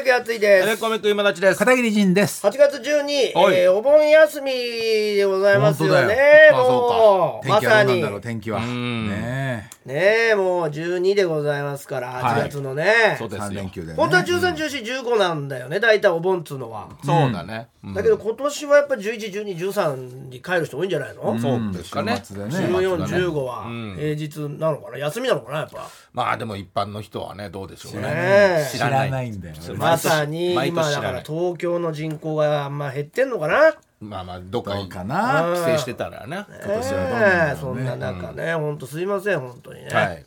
[0.00, 0.68] メイクやついです。
[0.68, 1.58] エレコミック今立ちです。
[1.58, 2.46] 片桐仁です。
[2.46, 3.54] 8月12、はい。
[3.60, 6.16] えーお盆休みでございますよね。
[6.52, 7.48] もう。
[7.48, 8.60] ま天気はさにどうなんだろう、天気は。
[8.60, 9.08] ん。
[9.10, 12.84] ねねえもう12でございますから8月のね、
[13.14, 13.16] え。
[13.16, 13.44] そうですよ。
[13.46, 13.94] 三連休でね。
[13.94, 17.68] 本当は13、14、15なんだよね大体お盆っつうのは、そうだね。
[17.82, 17.94] うん。
[17.94, 22.20] だけど今年はやっぱ11、12、13に帰る人多いんじゃないの、そうですかね。
[22.24, 22.56] 週末でね。
[22.56, 23.26] 14、週末だね。
[23.26, 23.64] 15は
[23.96, 25.88] 平日なのかな休みなのかなやっぱ。
[26.12, 28.02] まあでも一般の人はね、どうでしょうね。
[28.02, 28.10] ね。
[28.14, 28.68] え。
[28.70, 29.30] 知らない。
[29.30, 29.54] んだよ。
[29.58, 33.74] そうまさに毎今だから東京の人口があんま減ってんのかな。
[34.00, 35.52] まあまあ、どっかどうにかな。
[35.66, 36.44] 帰省してたらね。
[36.64, 38.24] 今年はどうなんだろうね。
[38.24, 40.24] そんな中ね、本当すいません本当にね、はい。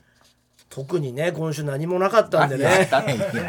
[0.69, 2.89] 特にね今週何もなかったんでね。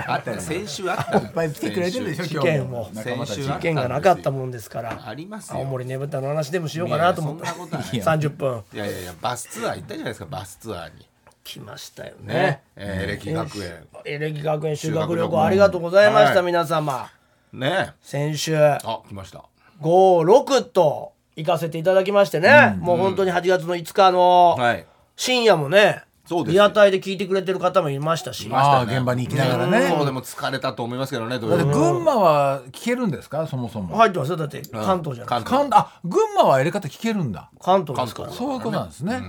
[0.07, 2.67] あったよ 先週あったよいっぱい来てくれてるでしょ、事件を。
[2.67, 2.91] も。
[2.95, 5.03] 先週事件がなかったもんですから。
[5.07, 5.59] ありますよ。
[5.59, 8.63] 青森ねぶたの話でもしようかなと思っていやそんなことはない30分。
[8.75, 11.07] いやいやいや、バスツアー行ったじゃないですか、バスツアーに。
[11.45, 12.35] 来ましたよね。
[12.35, 12.63] ね。
[12.77, 13.87] えーエレキ学園。
[14.05, 16.47] エレキ学園修学旅行ありがとうございました、はい。
[16.47, 17.11] 皆様
[17.53, 17.93] ね。
[18.03, 18.57] 先週。
[18.57, 19.45] あ、来ました。
[19.81, 24.87] 56と行かせていただきましてね、もう本当に8月の5日のはい。
[25.17, 26.53] 深夜もね、そうです。
[26.55, 29.89] リアタイで聞いてくれてる方もいましたし、ああ、現場に行きながらね。
[29.89, 33.97] そうでも疲れたと思いますけどね、ど群馬は聞けるんですか、そもそも。
[33.97, 34.37] 入ってますよ。
[34.37, 35.43] だって関東じゃない。
[35.43, 37.51] 関関あ、群馬は入れ方聞けるんだ。
[37.61, 38.29] 関東ですから。
[38.29, 39.23] 関そういうことなんですね。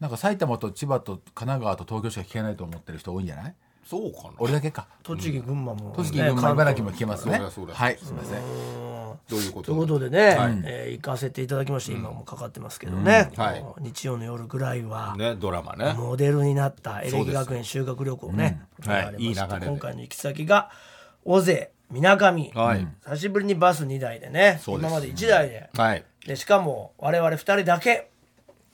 [0.00, 3.54] なんか埼玉と千葉と神奈川と東京しか聞けないと思ってる人多いんじゃない？
[3.84, 4.30] そうかな。
[4.38, 4.86] 俺だけか。
[5.02, 7.38] 栃木群馬も、ね、栃木、群馬、茨城も聞けますね。
[7.40, 8.40] はい、すみません。
[9.28, 13.42] どういうことということでね、えー行かせていただきまして、今もかかってますけどね、うん。
[13.42, 13.60] はい。
[13.60, 15.92] この日曜の夜ぐらいは、ね、ドラマね。
[15.94, 18.90] モデルになったエレキ学園修学旅行ね、うん。
[18.90, 19.02] はい。
[19.02, 19.66] 行われましていい流れで。
[19.66, 20.70] 今回の行き先が
[21.24, 22.86] 尾瀬みなかみはい。
[23.04, 25.68] 久しぶりにバス2台でねそうです今まで1台で。
[25.76, 26.04] はい。
[26.26, 28.08] でしかも我々2人だけ。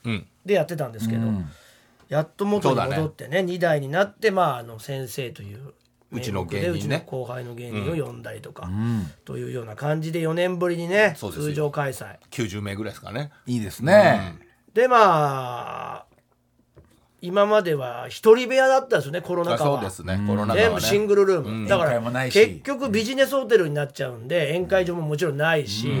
[0.05, 0.27] うん。
[0.47, 1.27] でやってたんですけど、
[2.09, 5.73] やっと元に戻ってね2台になって、まあ、あの先生という
[6.11, 6.77] うちの芸人ね。
[6.77, 8.69] うちの後輩の芸人を呼んだりとか、
[9.25, 12.15] というような感じで4年ぶりにね通常開催。
[12.31, 13.31] 90名ぐらいですかね。
[13.45, 14.39] いいですね。
[14.73, 14.97] でま
[15.97, 16.05] あ
[17.19, 19.81] 今までは一人部屋だったんですよねコロナあ禍は。
[19.81, 20.23] そうですね。
[20.27, 20.61] コロナ禍はね。
[20.61, 25.91] 全部シングルルーム、だか宴ら結局ビジネスホテルになっちゃうんで宴会場ももちろんないし、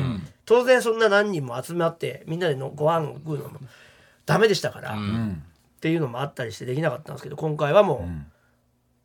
[0.45, 3.59] 当然そんな何人も集まってみんなでのご飯を食うのも
[4.27, 8.07] ダメでしたから、っていうのもあったりしてできなかったんですけど今回はも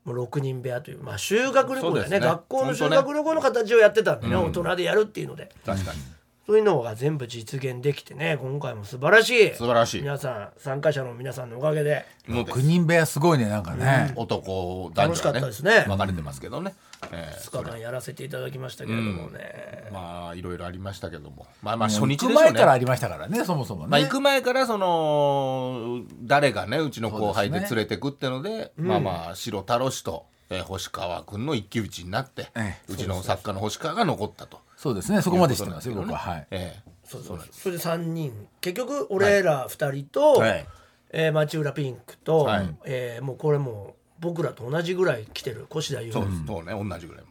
[0.05, 2.19] う,、もう6人部屋という、まあ、修学旅行だよね。
[2.19, 2.27] ね。
[2.27, 5.50] 学校の修学旅行の形をやってたんでね、大人でやるっていうので。
[5.65, 6.00] 確かに。
[6.44, 9.55] そういうのが全部実現できてね今回も素晴らしい。
[9.55, 10.03] 素晴らしい。
[10.03, 12.05] 皆さん参加者の皆さんのおかげで。
[12.27, 14.12] もう9人部屋すごいね、なんかね。
[14.16, 15.84] 男、男楽しかったですね。
[15.87, 16.75] 分かれてますけどね。
[16.77, 21.46] えー2日間やらせていただきましたけれどもね、まあ、いろいろありましたけども。
[21.62, 22.34] まあまあ、初日でしょうね。
[22.34, 23.88] 前からありましたからね、そもそもね。
[23.88, 34.60] まあ、行く前からその誰がねうちの後輩で連れてくってのでまあまあ白太郎氏と、えー星川君の一騎打ちになって、えうちの作家の星川が残ったと。
[34.76, 36.30] そうですね、そこまで知ってますよ、いうこと僕は。
[36.32, 36.46] はい。
[36.50, 36.90] ええ。
[37.04, 37.40] そうそう。
[37.50, 38.48] それで3人。
[38.60, 40.66] 結局俺ら2人と、はい。
[41.10, 42.76] えー町浦ピンクと、はい。
[42.84, 46.47] えーもうこれもう僕らと同じぐらい来てる越田優そうです。
[46.47, 46.72] そうね。
[46.72, 47.31] 同じぐらいも、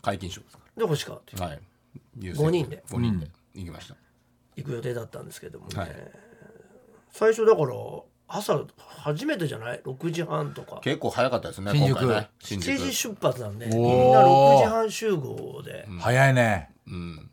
[0.00, 1.60] 皆勤賞ですかで星川というらはい。
[2.34, 2.84] 五人で。
[2.88, 3.28] 5人で。
[3.54, 3.96] 行きました、
[4.56, 5.90] 行く予定だったんですけどもね、はい。
[7.10, 7.74] 最初だから
[8.28, 10.80] 朝初めてじゃない？6時半とか。
[10.84, 11.98] 結構早かったですね新宿。
[11.98, 12.30] 今回ね。
[12.38, 16.70] 新7宿時出発なんでみんな6時半集合で、早いね。
[16.86, 17.30] うん。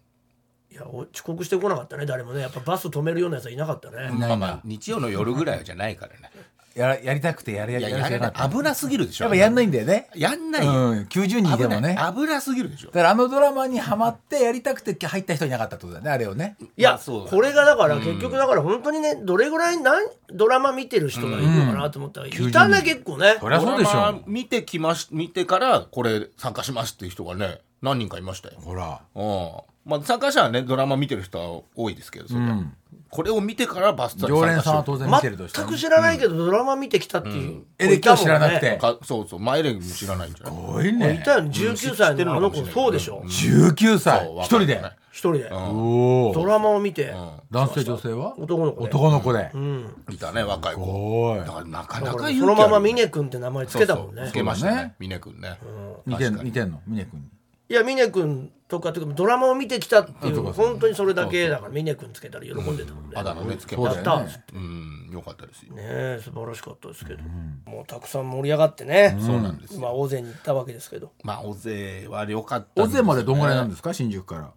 [0.72, 2.42] いやお遅刻してこなかったね誰もね。
[2.42, 6.32] やっぱバス止めるようなやつはいなかったね、まあまあ日曜の夜ぐらいじゃないからね
[6.76, 8.34] やらやりたくてやるやいややるやれない。
[8.36, 9.28] や危なすぎるでしょ。
[9.28, 10.10] っぱやんないんだよね。
[10.14, 11.96] やんないよ、うん、90人でもね。
[11.96, 12.92] だか危なすぎるでしょ。
[12.94, 16.58] らあのドラマにハマってやりたくて入った人いなかったってことだね、あれをね。
[16.76, 23.38] いや、まあそうだねこれがだから結局だから本当にねどれぐらい何ドラマ見てる人がいるのかなと思ったら、いたね結構ね。
[23.40, 24.24] そりゃそうでしドラマょ。
[24.28, 28.56] 見てきまし見てからこれ参加しますっていう人がね何人かいましたよ。
[28.64, 29.02] ほら。
[29.16, 29.52] うん。
[29.86, 32.74] まあ、参加者はねドラマ見てる人は多いですけどそれうん。
[33.12, 38.78] これを見てからバスツアーに常連さんは当然見てるとして全く知らないけどドラマ見てきたっていう、エレキを知らなくて。
[38.78, 39.40] かそうそう。
[39.40, 40.56] マイレン知らないんじゃない？
[40.56, 41.22] すごいいね。
[41.24, 44.26] たよね19歳のあの子そうでしょ？19歳。
[44.26, 44.82] そう一人で。
[45.12, 45.50] 一人で。
[45.52, 46.34] おお。
[46.34, 47.14] ドラマを見て。
[47.52, 48.34] 男性女性は？
[48.40, 48.88] 男の子で。
[48.88, 49.52] 男の子で。
[49.54, 49.96] うん。
[50.10, 50.82] いたね若い子。
[50.82, 51.40] おい。
[51.40, 51.46] だ。
[51.46, 54.28] からなかだなからそのまま見峰君って名前つけたもんね。
[54.28, 54.88] つけましたそうだね。
[54.88, 55.60] ね峰君ね。
[56.08, 56.82] 似てんの似てんの？
[56.88, 57.28] 峰君に。
[57.68, 63.16] いや峰君とかっていうかドラマを見てきたっていう本当にそれだけだから峰君つけたら喜んでたもんね。
[63.16, 64.24] あだ名ねつけました。
[64.54, 65.10] うん。
[65.12, 65.74] よかったですよ。
[65.74, 67.24] ねえ素晴らしかったですけど、
[67.66, 69.80] もうたくさん盛り上がってね、そうなんですよ。
[69.82, 71.12] まあ大勢に行ったわけですけど。
[71.24, 73.94] まあ大勢は良かった尾瀬までどんぐらいなんでですか？
[73.94, 74.52] 新宿から。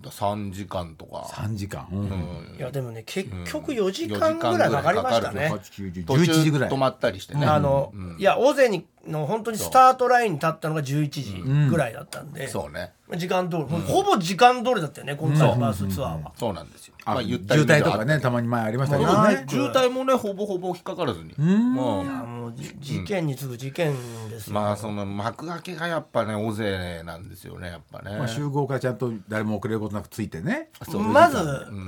[0.00, 2.56] 3時間とか、3時間、うん。
[2.58, 6.70] いやでもね結局4時間ぐらいかかりましたね、8 9 10途中11時ぐらい。
[6.70, 12.92] 止まったりしてね、あの、いや大勢にの本当にスタートラインに立ったのが11時ぐらいだったんで、そうね。
[13.16, 19.44] 時間通り、ほぼ時間通りだったよね今回のバスツアーは、そうなんですよ、あまあ、ゆったり渋滞とかねたまに前ありましたけどね。
[19.48, 21.34] 渋滞もねほぼほぼ引っかからずに。
[21.36, 23.94] もういやも事件に次ぐ事件
[24.28, 30.70] ですよ、まあその幕開けがやっぱね大勢なんですよねやっぱね、まあ、集合からちゃんと誰も遅れることなくついてね。
[31.12, 31.38] まず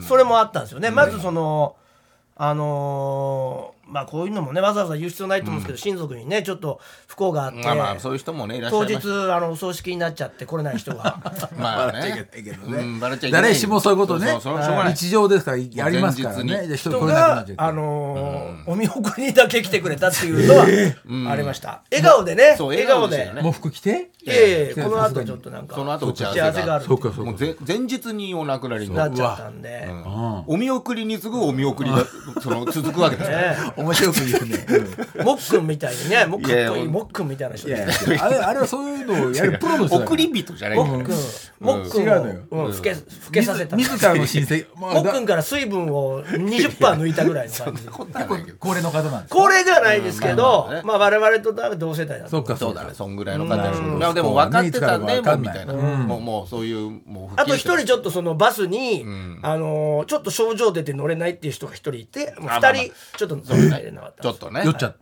[0.07, 1.77] それもあったんですよね、まずその
[2.37, 9.09] あのーまあこういうのもねわざわざ言う必要ないと思うんですけど、親族にねちょっと不幸があって、まあまあそういう人もねいらっしゃ当います。
[9.09, 11.19] 日あのお葬式になっちゃって来れない人が。
[11.59, 12.79] まあバレちゃいねけないけどね。
[12.79, 13.43] うんバレちゃいけない。
[13.43, 14.39] 誰しもそういうことね。
[14.95, 29.89] 日常ですからやりますからね人があのーお見送りにだけ来てくれたっていうのはありました、笑顔でねそう笑顔で笑顔でしたよねもう服着ていえいやこの後ちょっとなんかその後打ち合わせ打ち合わせががあるそうかそうかもうぜ前日にお亡くなりになっちゃったんで、
[30.47, 32.05] お見送りに次ぐお見送りが
[32.41, 34.67] その続くわけですよね面白く言うね、
[35.19, 35.25] うん。
[35.25, 41.17] もっくんみたいにねもうかっこいやいもっくんみたいな人いやいやあれあれはそういうのをやるプロの人送り人じゃないもっくん。
[41.61, 42.97] もっくん違うのよをうん老け老
[43.33, 43.77] けさせた。
[43.77, 47.83] 自らの親戚、 まあもっくんから水分を20%抜いたぐらいの感じ。
[48.59, 49.35] 高齢の方なんです。
[49.35, 52.31] か高齢ではないですけど、うんまあ我々と同世代だと。
[52.31, 52.91] そっかそうだね。
[52.93, 55.73] そんぐらいの方ですでも分かってたんでうんもうみたいな。
[55.73, 59.39] もうもうそういうもうあと一人ちょっとそのバスに、ん。
[59.43, 64.63] あのーちょっと症状出て乗れないっていう人が一人いて二人ちょっと乗れないれなかったちょっとね。
[64.65, 64.97] 酔っちゃっ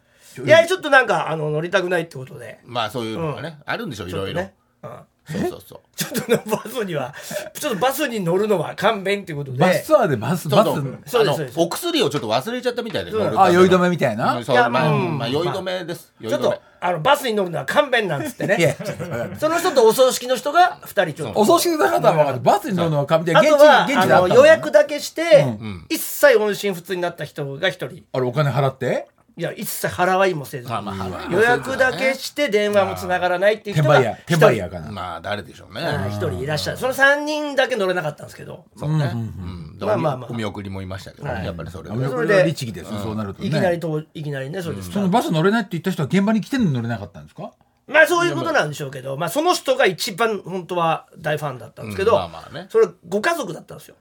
[0.45, 0.49] い。
[0.49, 2.61] やちょっとなんかあの乗りたくないってことで。
[2.65, 4.41] まあそういうのがねあるんでしょいろいろ。
[4.41, 5.81] ね、うんそうそうそう。
[5.95, 7.15] ちょっとねバスには
[7.55, 9.59] ちょっとバスに乗るのは勘弁っていうことで。
[9.59, 14.43] バスツアーでバスバスちょっとそうですそうお薬をちょっと忘れちゃったみたいであ酔い止めみたいな？
[14.43, 16.13] そういやまあうんまあ酔い止めです。
[16.21, 18.77] ちょっとあのバスに乗るのは勘弁なんつってね。
[19.39, 21.41] その人とお葬式の人が二人ちょっと。
[21.41, 25.87] お葬式の方は分かるバスに乗るのは神であ現地とはあ現地であったのの予約だけして、ん。
[25.91, 28.05] 一切音信不通になった人が一人。
[28.13, 29.07] あれお金払って？
[29.37, 34.93] いや一切払わいもせず、まあまあ予約だけして電話もつながらないっていう人が転売屋一転売屋人かな。
[34.93, 35.81] まあ誰でしょうね。
[36.09, 36.77] 一人いらっしゃる。
[36.77, 38.67] その3人だけ乗れなかったんですけど。
[38.77, 39.11] そうね。
[39.15, 40.31] うんまあまあまあ。
[40.31, 41.45] お見送りもいましたけどはい。
[41.47, 47.53] やっぱりそれお見で送りは律儀ですそうなるといきなりねといきなりねそうです、そのバス乗れないって言った人は現場に来てるのに乗れなかったんですか？
[47.87, 52.19] まあそういうことなんでしょうけど、まあ、その人が一番本当は大ファンだったんですけど、うん。
[52.19, 52.67] まあまあね。
[52.69, 53.97] それご家族だったんですよ。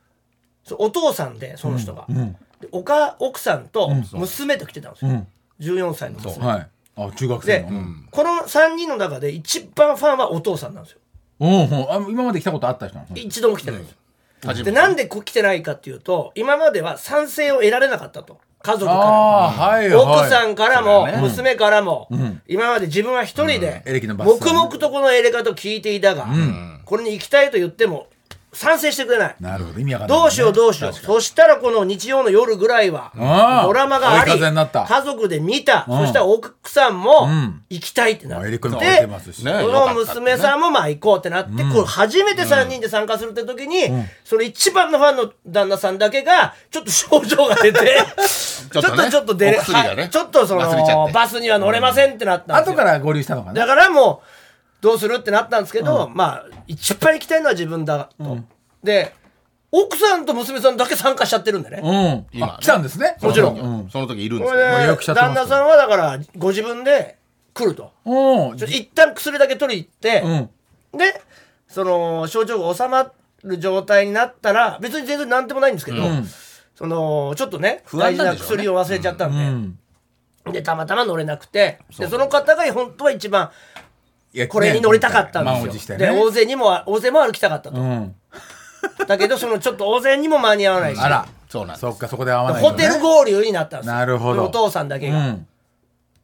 [0.78, 2.36] お父さんでその人が、で
[2.72, 5.28] おか奥さんと娘と来てたんですよ、ん。
[5.60, 6.46] 14歳の娘。
[6.46, 6.68] はい。
[6.96, 8.08] あ中学生で、のうん。
[8.12, 11.00] この3人の中で一番ファンはお父さんなんですよ。
[11.40, 11.88] おうほう。
[11.90, 13.16] あ今まで来たことあった人なの？
[13.16, 13.96] 一度も来てないんです
[14.60, 18.40] よ、でなんでこ来てないかっていうと今までは賛成を得られなかったと。
[18.62, 19.00] 家族から。
[19.02, 19.96] ああはいはい。
[19.96, 22.10] 奥さんからも、娘からも、
[22.46, 23.82] 今まで自分は一人で、
[24.18, 26.28] 黙々とこのエレカと聞いていたが、
[26.84, 28.08] これに行きたいと言っても
[28.52, 29.36] 賛成してくれない。
[29.40, 30.94] なるほど意味わかんないどうしようどうしよう。
[30.94, 33.12] そしたらこの日曜の夜ぐらいは、
[33.64, 35.86] ドラマがあり、家族で見た。
[35.88, 36.00] うん。
[36.00, 37.64] そしたら奥さんもん。
[37.70, 38.50] 行きたいってなって。
[38.50, 38.58] で
[39.38, 43.84] その娘さんもまあ行こうってなって、これ初めて3人で参加するって時に、
[44.24, 47.80] その一番のファンの旦那さんだけが、ちょっと症状が出て、
[48.72, 49.60] ちょっとちょっとねちょっと出れ、
[50.10, 52.74] ちょっとそのバスには乗れませんってなったんですよ。
[52.74, 54.39] 後から合流したのかなだからもう、
[54.82, 55.18] どうする？
[55.18, 58.38] ってなったんですけど、まあ、一番行きたいのは自分だと。
[58.84, 59.14] で、
[59.72, 61.82] 奥さんと娘さんだけ参加しちゃってるんでね。
[61.84, 62.38] うん。
[62.38, 63.18] 今あ来たんですね？
[63.22, 63.60] もちろん。
[63.60, 63.90] うん。
[63.90, 64.60] その時いるんですよ。
[64.60, 67.18] 予約しちゃってます旦那さんはだから、ご自分で
[67.54, 67.92] 来ると。
[68.06, 68.58] うん。
[68.58, 70.22] ちょ一旦薬だけ取り行って、
[70.94, 70.98] うん。
[70.98, 71.22] で、
[71.68, 73.12] その、症状が収ま
[73.44, 75.98] る状態になったら、別に全然なんでもないんですけど、
[76.74, 79.38] その、ちょっとね、大事な薬を忘れちゃったんで、
[80.48, 80.54] うん。
[80.54, 83.52] で、たまたま乗れなくて、で、その方が本当は一番、
[84.34, 85.66] いやこれに乗りたかったんですよ。
[85.66, 86.10] で、持してね。
[86.12, 87.82] 大勢にも、大勢も歩きたかったと。
[87.82, 88.16] うん。
[89.08, 91.28] だけど、そのちょっと大勢にも間に合わないし、あら。
[91.50, 91.82] そうなんです。
[91.82, 93.94] そっかそこで会わないホテル合流になったんですよ。
[93.94, 94.46] なるほど。
[94.46, 95.18] お父さんだけが。
[95.18, 95.48] っうん。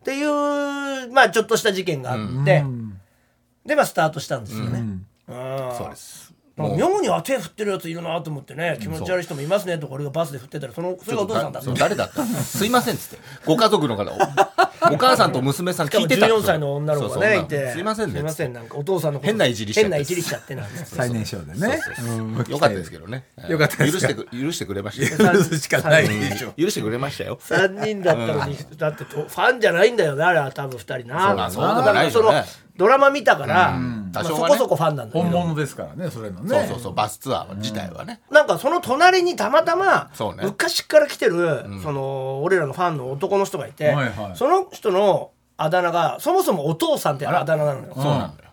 [0.03, 2.63] ていう、まあ、ちょっとした事件があって、
[3.65, 4.79] で、まあ、スタートしたんですよね。
[4.79, 5.05] うん。
[5.75, 6.24] そうです
[6.57, 11.49] 妙には手振ってるやついるなと思ってね気持ち悪い人もいますねとか俺がバスで振ってたらそのそれがお父さんだ。
[11.49, 12.25] ったそう誰だった？
[12.25, 13.23] すいませんっつって。
[13.45, 14.11] ご家族の方。
[14.89, 16.27] おお母さんと娘さん聞いてた。
[16.27, 17.71] 14歳の女の子がねいて。
[17.73, 19.89] すいませんねすいませんなんかお父さんの変ないじりしちゃって。
[19.89, 21.79] 変ないじりしちゃってなんです最年少でね。
[22.07, 22.37] うん。
[22.37, 23.25] よかったですけどね。
[23.49, 24.13] よかったですか？
[24.13, 25.33] 許してく許してくれましたよ。
[25.33, 26.07] 許すしかない。
[26.07, 27.37] でしょ許してくれましたよ。
[27.43, 31.27] 3人だったのにだってとファンじゃないんだよねあれは多分2人な。
[31.27, 32.31] そうなんその
[32.77, 33.77] ドラマ見たから
[34.23, 36.49] そこそこファンなんだけ本ど物ですからねそれのね。
[36.49, 38.21] そうそうそうバスツアー自体はね。
[38.31, 40.43] なんかその隣にたまたまね。
[40.43, 44.35] 昔から来てるその俺らのファンの男の人がいてはいはい。
[44.35, 47.93] その人のあだ名がそもそもお父さんってあだ名なのよ。
[47.95, 48.43] そうなんだ。
[48.43, 48.44] よ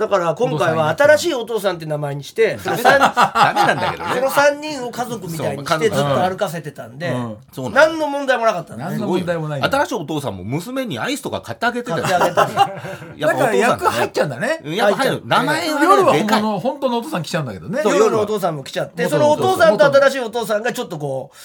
[0.00, 7.36] だから今回は新しいお父さんって名前にしてその三ダメなんだけどそのね3人を家族みたいにしてずっと歩かせてたんでうん。
[7.52, 7.86] そうなんだ。
[7.88, 8.92] 何の問題もなかったんだね。
[8.92, 12.00] 何の問題もない新しいお父さんも娘にアイスとか買ってあげてた。
[12.00, 12.18] 買よ
[13.28, 14.60] だから役入っちゃうんだね。
[14.64, 15.22] やっぱ入る。
[15.26, 17.82] 名前は夜は本物の本当のお父さん来ちゃうんだけどね。
[17.82, 21.36] そう夜のお父さんも来ちゃって元そのお父さんと元新しいお父さんがちょっとこう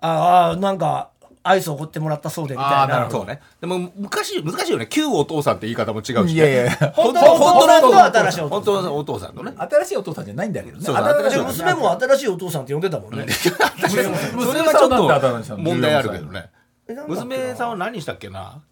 [0.00, 1.10] ああなんか
[1.46, 2.82] アイスをおごってもらったそうでみたいな。
[2.82, 3.40] あーなるほどそうね。
[3.60, 4.86] でも昔難しいよね。
[4.88, 6.32] 旧お父さんって言い方も違うしね。
[6.32, 7.82] いやいや本当のお父さん。
[7.82, 9.52] と新しいお父本当のお父さんのね。
[9.56, 10.84] 新しいお父さんじゃないんだけどね。
[10.84, 13.26] そう娘も新しいお父さんって呼んでたもんね。
[13.30, 16.50] それはちょっと問題あるけどね。
[17.06, 18.62] 娘さんは何したっけな？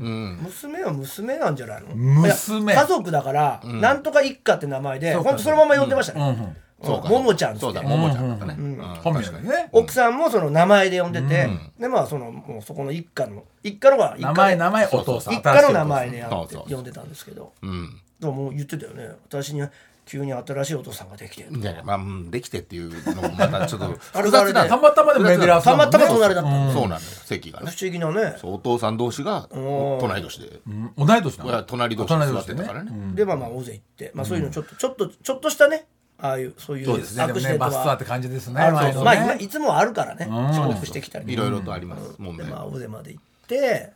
[0.00, 0.38] うん。
[0.42, 1.94] 娘は娘なんじゃないの？
[1.94, 2.74] 娘。
[2.74, 8.56] 家族だから、なんとか一家って名前で本当そのまま呼んでましたね、うんうんそうかももちゃんそうだももちゃんだったね。
[8.58, 8.76] うん。
[9.02, 9.68] 本名がね。
[9.72, 11.48] 奥さんもその名前で呼んでて、
[11.78, 15.34] でまあそのもうそこの一家の一家のが一名前名前お父さん。
[15.34, 18.00] 一家の名前でやってそうそうそう呼んでたんですけどうん。
[18.20, 19.08] でももう言ってたよね。
[19.28, 19.62] 私に
[20.04, 21.42] 急に新しいお父さんができて。
[21.42, 23.88] いやいやまあうんできてっていうのもまたちょっとあ
[24.22, 25.26] れ複雑なたまたまでも
[25.60, 27.70] たまたま隣だったの、そうなんだよ席がね。
[27.70, 28.36] 不思議なね。
[28.40, 30.60] そうお父さん同士がおー隣同士で。
[30.66, 30.92] うん。
[30.96, 31.62] 同い年なの？
[31.62, 32.92] 隣同士で座ってたからね。
[33.14, 35.86] でまあまあ大勢行って、まあ、そういうのちょっと、ちょっとちょっとしたね
[36.22, 37.26] ああいうそういうそうですね。
[37.26, 40.28] でもねアクシデントはバスツアーって感じですねあるまあいつもあるからね。
[40.52, 41.32] 遅刻してきたり。
[41.32, 43.92] いろいろとあります問題でまあ大勢まで行って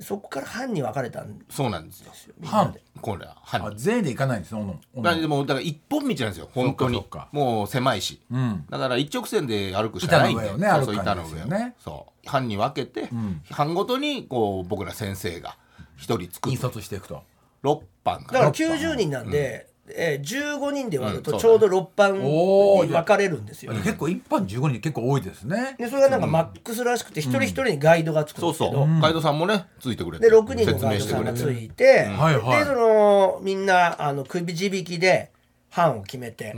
[0.00, 2.12] そこから班に分かれたんですそうなんですよ。
[2.44, 2.82] 班で。
[3.00, 7.04] これは犯あ人全員で行かないんですよだでもだから一本道なんですよ本当に。
[7.30, 8.20] もう狭いし。
[8.28, 8.64] うん。
[8.68, 10.44] だから一直線で歩くしかないんで。
[10.44, 11.74] 板の上をねそうそう板の上を感じですよね。
[11.78, 12.28] そう。
[12.28, 13.08] 班に分けて
[13.50, 15.56] 班ごとにこう僕ら先生が
[15.96, 16.66] 一人作引って。
[16.66, 17.22] 率していくと。
[17.62, 25.74] 6班だから90人なんで、えー、15人で割るとちょうど6班に分かれるんですよ、結構一般15人結構多いですね。
[25.78, 32.58] でそれがなんかマックスらしくて一人一人にガイドがつくんそうですけど、そうガイドさんもねついてくれてで6人のガイド説明してくれてさんがついて、はいはい。
[32.60, 35.32] でそのみんなあの首地引きで
[35.70, 36.54] 班を決めて、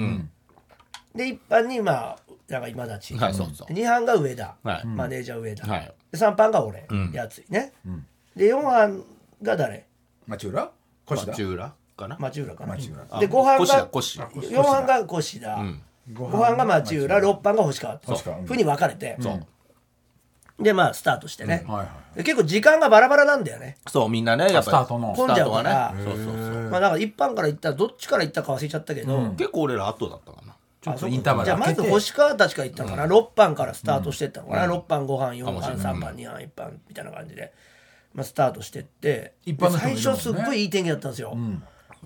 [1.14, 3.73] で一班にまあなんか今立ち、はいそうそう。
[3.73, 4.87] で2班が上田、はい。
[4.87, 5.95] マネージャー上田、はい。
[6.12, 7.11] で3班が俺、ん。
[7.12, 7.73] やついね、
[8.37, 9.02] で4班
[9.43, 9.87] が誰？
[10.26, 10.71] 町浦？
[11.11, 12.17] 越田町浦かな？
[12.19, 12.75] 町浦かな。
[12.75, 13.05] 町浦。
[13.11, 15.83] あで5班越田が越田4班が越田、ん。
[16.13, 17.19] 5班が町浦。
[17.21, 18.15] 6班が星川と。
[18.45, 19.47] ふうに分かれて、そう。
[20.63, 23.77] でまあスタートしてね、はいはいで結構時間がバラバラなんだよね。
[23.89, 24.65] そうみんなねやっぱり。
[24.65, 25.13] スタートの。
[25.15, 25.95] 混んじゃうから。
[25.99, 26.23] スタートがね。
[26.23, 26.63] そうそうそう。
[26.71, 30.55] まあだから一般から行ったらどっちから行ったか忘れちゃったけど、結構俺ら後だったかな。
[30.81, 37.55] ちょっとインターバルじゃあまず星川たちから行ったのかな、6班からスタートしてったのかな、6班5班4班かもしれない3班2班1班みたいな感じで、
[38.13, 39.33] まあ、スタートしてって。
[39.47, 41.37] 最初すっごいいい天気だったんですよ、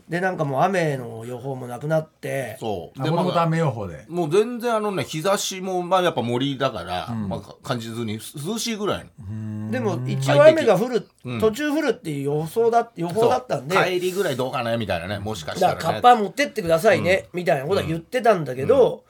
[0.09, 2.57] でなんかもう雨の予報もなくなって。
[2.61, 3.03] そう。
[3.03, 4.05] あもともと雨予報で。
[4.09, 9.71] もう全然あのね日差しもまあやっぱ森だから、まあ、感じずに涼しいぐらいの。
[9.71, 11.07] でも一応雨が降る、
[11.41, 13.77] 途中降るっていう予想だ予報だったんで。
[13.77, 15.79] 帰りぐらいどうかなみたいなねもしかしたらね。
[15.79, 19.05] だからカッパ持ってってくださいね、みたいなことは言ってたんだけど、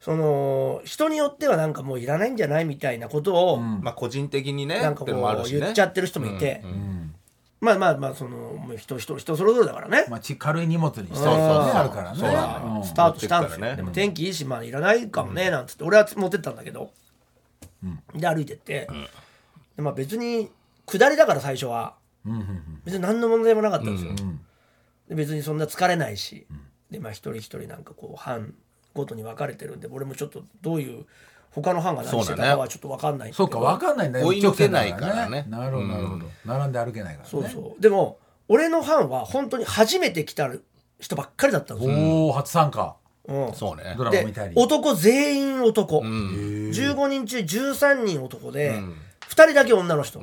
[0.00, 5.60] その人によってはなんかもういらないんじゃないみたいなことを、まあ個人的にねなんかこうるしね。
[5.60, 6.64] 言っちゃってる人もいて、
[7.62, 12.18] まあまあまあそのもう人人人それぞれだからね、まあち軽い荷物にしてそうそうあるからね。
[12.18, 13.76] そうスタートしたんですよ、ね。
[13.76, 15.84] でも天気いいしまあいらないかもねなんつって。
[15.84, 16.90] 俺は持ってったんだけど、
[18.16, 18.88] で歩いてって、
[19.76, 20.50] でまあ別に
[20.86, 21.94] 下りだから最初は、
[22.84, 24.12] 別に何の問題もなかったんですよ、
[25.08, 26.48] で別にそんな疲れないし、
[26.90, 28.54] でまあ一人一人なんかこう班
[28.92, 31.06] ごとに分かれてるんで俺もちょっとどういう
[31.54, 34.26] 他の班が何してたかはちょっと分かんないそうか分かんないんだよ。
[34.26, 35.46] 追い抜けないからね。
[35.48, 36.26] なるほどなるほど。
[36.46, 37.28] 並んで歩けないからね。
[37.30, 37.80] そうそう。
[37.80, 38.18] でも
[38.48, 40.50] 俺の班は本当に初めて来た
[40.98, 42.96] 人ばっかりだったんですよ、おお初参加。
[43.26, 43.52] うん。
[43.52, 43.94] そうね。
[43.96, 44.54] ドラマで見たり。
[44.56, 46.70] 男全員男、うん。
[46.70, 48.72] 15人中13人男で、
[49.28, 50.20] 2人だけ女の人、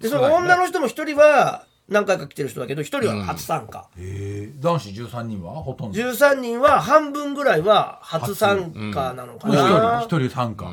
[0.00, 5.98] でその女の人も1人は何回か来てる人だけど1人は初参加、へえ男子13人はほとんど。
[5.98, 10.70] 一13人は半分ぐらいは初参加なのかな、人一人参加。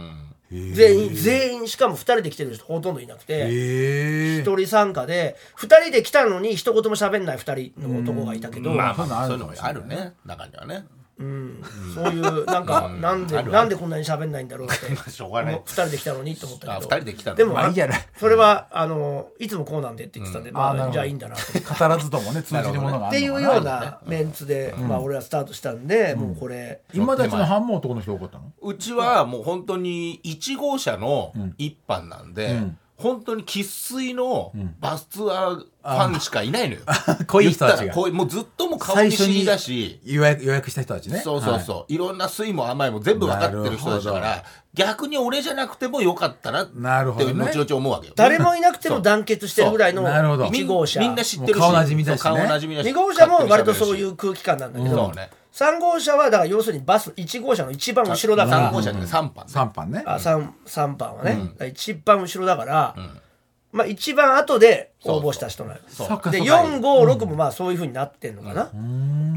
[0.51, 10.13] 全員全員しかも2人で来てる人ほとんどいなくて、へえ1人参加で2人で来たのに一言も喋んない2人の男がいたけど、まあまあそそうういうのもあるね。
[10.25, 10.85] 中にはね
[11.17, 14.95] そういうなんかなんでなんでこんなに喋んないんだろうって。
[15.11, 15.55] しょうがない。
[15.55, 16.95] 2人で来たのにと思ったあけど。
[16.95, 17.37] 二人で来たの。
[17.37, 17.95] でも、まあいいじゃな。
[17.95, 20.93] いそれはあのいつもこうなんでって言ってたんで、まああーなるほど。
[20.93, 26.81] じゃあいいんだな語らずともね通じるものがあ っていうようなメンツで、まあ俺はスタートしたんで、もうこれ。
[26.93, 28.51] 今たちの半も男の人多かったの？
[28.61, 32.59] うちはもう本当に1号車の一班なんで、
[33.01, 36.81] 本当に生粋のバスツアーファンしかいないのよ。
[37.27, 37.95] 濃い人たちが。
[37.95, 39.99] もうずっともう顔見知りだし。
[40.05, 41.19] 予約予約した人たちね。
[41.19, 44.43] そうそうそう、い、ろんな酸いも甘いも全部分かってる人たちだかなら
[44.73, 47.45] 逆に俺じゃなくてもよかったなってなるほどね。
[47.45, 48.13] 後々思うわけよ。
[48.15, 50.11] 誰もいなくても団結してるぐらいのそう。
[50.11, 50.45] なるほど。
[50.45, 50.99] 1号車。
[50.99, 51.59] みんな知ってるし。
[51.59, 52.23] 顔なじみだしね。
[52.23, 52.89] 顔なじみだし。
[52.89, 58.71] 2号車も割とそういう空気感なんだけど、そうね3号車はだから要するにバス1号車の一番後ろだから。
[58.71, 59.43] 3号車で3班ね。
[59.47, 60.03] 3班ね。
[60.05, 62.95] あ 3, 三班はね、一番後ろだから、
[63.73, 66.07] まあ一番後で応募した人なのよそう。
[66.07, 66.31] でそっか。
[66.31, 68.71] そっか456もまあそういうふうになってんのかな、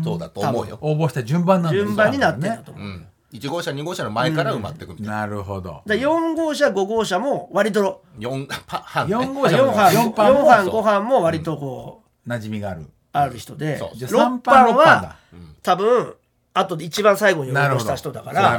[0.05, 0.79] そうだと思うよ。
[0.81, 5.21] 応募した順番なんだ順番になってんだと思う、うん、1号車2号車の前から埋まっていくみたいな。
[5.21, 5.83] なるほど。
[5.87, 9.17] だ4号車5号車も割と4パ班ね。
[9.17, 13.97] 4号車4も班4 4班も班5班も割とこう馴染みがあるある人でそう。
[13.97, 15.17] じゃあ6 3班6班班はだ。
[15.63, 16.15] 多分
[16.53, 18.57] 後で一番最後に応募した人だから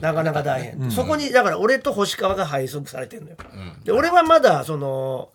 [0.00, 3.36] なかなか大変、そこにだから俺と星川が配属されてるのよ、
[3.84, 5.28] で俺はまだその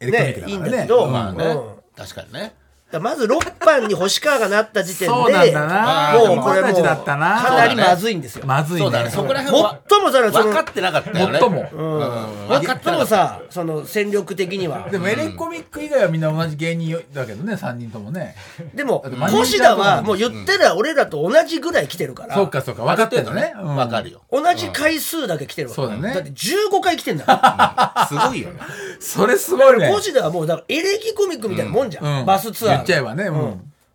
[0.00, 0.52] エレクトリッね。
[0.52, 1.74] いいんクだけど、まあね、うん。
[1.96, 2.54] 確かにね。
[3.00, 7.40] まず6班に星川がなった時点でもうこれもう友達だったな。
[7.40, 8.46] かなりまずいんですよ。
[8.46, 9.04] まずいね。
[9.04, 9.10] ね。
[9.10, 11.38] そこら辺は最も分かってなかったよね。
[11.40, 11.98] 最もうん。
[11.98, 13.06] うん分かって最も。
[13.06, 14.88] さその戦力的には。
[14.90, 18.34] でもエレコミック以外はみんな同じ芸人だけどね3人ともね。
[18.74, 22.34] でもだってマネージ越ャーとか田はもう言ったら俺らと同じぐらい来てるから。
[22.34, 23.54] そうかそうか分かってるのね。
[23.56, 23.76] うん。
[23.76, 24.22] 分かるよ。
[24.30, 25.82] 同じ回数だけ来てるわけ。
[25.82, 26.14] そうだね。
[26.18, 28.06] って15回来てんだから。
[28.06, 28.60] すごいよね。
[29.00, 29.92] それすごいね。
[29.96, 32.26] 越田はもうだからエレキコミックみたいなもんじゃん、うん。
[32.26, 32.84] バスツアーの。
[32.84, 33.24] 言っちゃえばね。
[33.24, 33.53] うん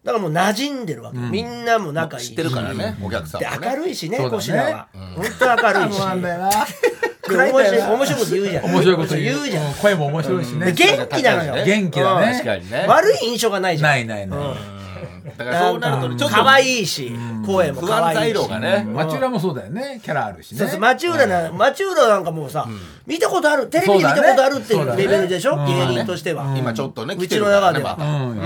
[0.10, 2.30] だからもう馴染んでるわけ、みんなも仲いいし。
[2.30, 3.48] 知ってるからね、お客さんね。
[3.62, 4.44] 明るいしねそうだね。
[4.44, 5.98] 越田は、本当明るいし。
[5.98, 6.50] そうなんだよな。
[6.50, 6.56] で
[7.22, 8.66] 暗いん面白い面白いこと言うじゃん。
[8.66, 9.50] 面白いこと言う。
[9.50, 9.74] じゃんうん。
[9.75, 10.66] 声も面白いしね。
[10.66, 11.63] で元気なのよ。
[11.63, 12.86] 元気だね。
[12.88, 13.89] 悪い印象がないじゃん。
[13.92, 14.78] ないないない
[15.38, 17.12] だからそうなるとね、ちょっと可愛いし
[17.45, 18.36] 声も不安材可愛いし。
[18.36, 18.88] 料がね。
[18.89, 20.59] 町浦もそうだよねキャラあるしね。
[20.59, 22.67] そうそう町浦な町浦なんかもうさ
[23.05, 25.51] 見たことあるテレビで見たことあるっていうレベルでしょ？
[25.51, 25.88] そうだね。
[25.88, 26.55] 芸人としては。
[26.57, 27.98] 今ちょっとね、うち来てるからね、の中では。
[27.98, 28.12] また。
[28.12, 28.29] うん。
[28.31, 28.39] うん。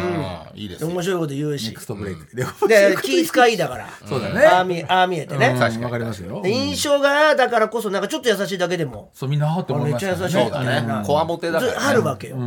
[0.55, 0.87] いいですよ。
[0.89, 1.67] 面白いこと言うし。
[1.69, 2.35] ネクストブレイク。
[2.35, 2.45] で
[2.89, 3.89] で気遣いだから。
[4.05, 4.45] そうだね。
[4.45, 5.47] ああ見ああ見えてね。
[5.47, 5.83] うん。
[5.83, 6.41] わかりますよ。
[6.41, 9.09] で印象がだからこそなんかちょっと優しいだけでも。
[9.13, 10.43] そうみんなあって思いますよめっちゃ優しい。
[10.43, 11.05] そうだね。
[11.05, 11.77] こわもてだからね。
[11.79, 12.37] あるわけよ、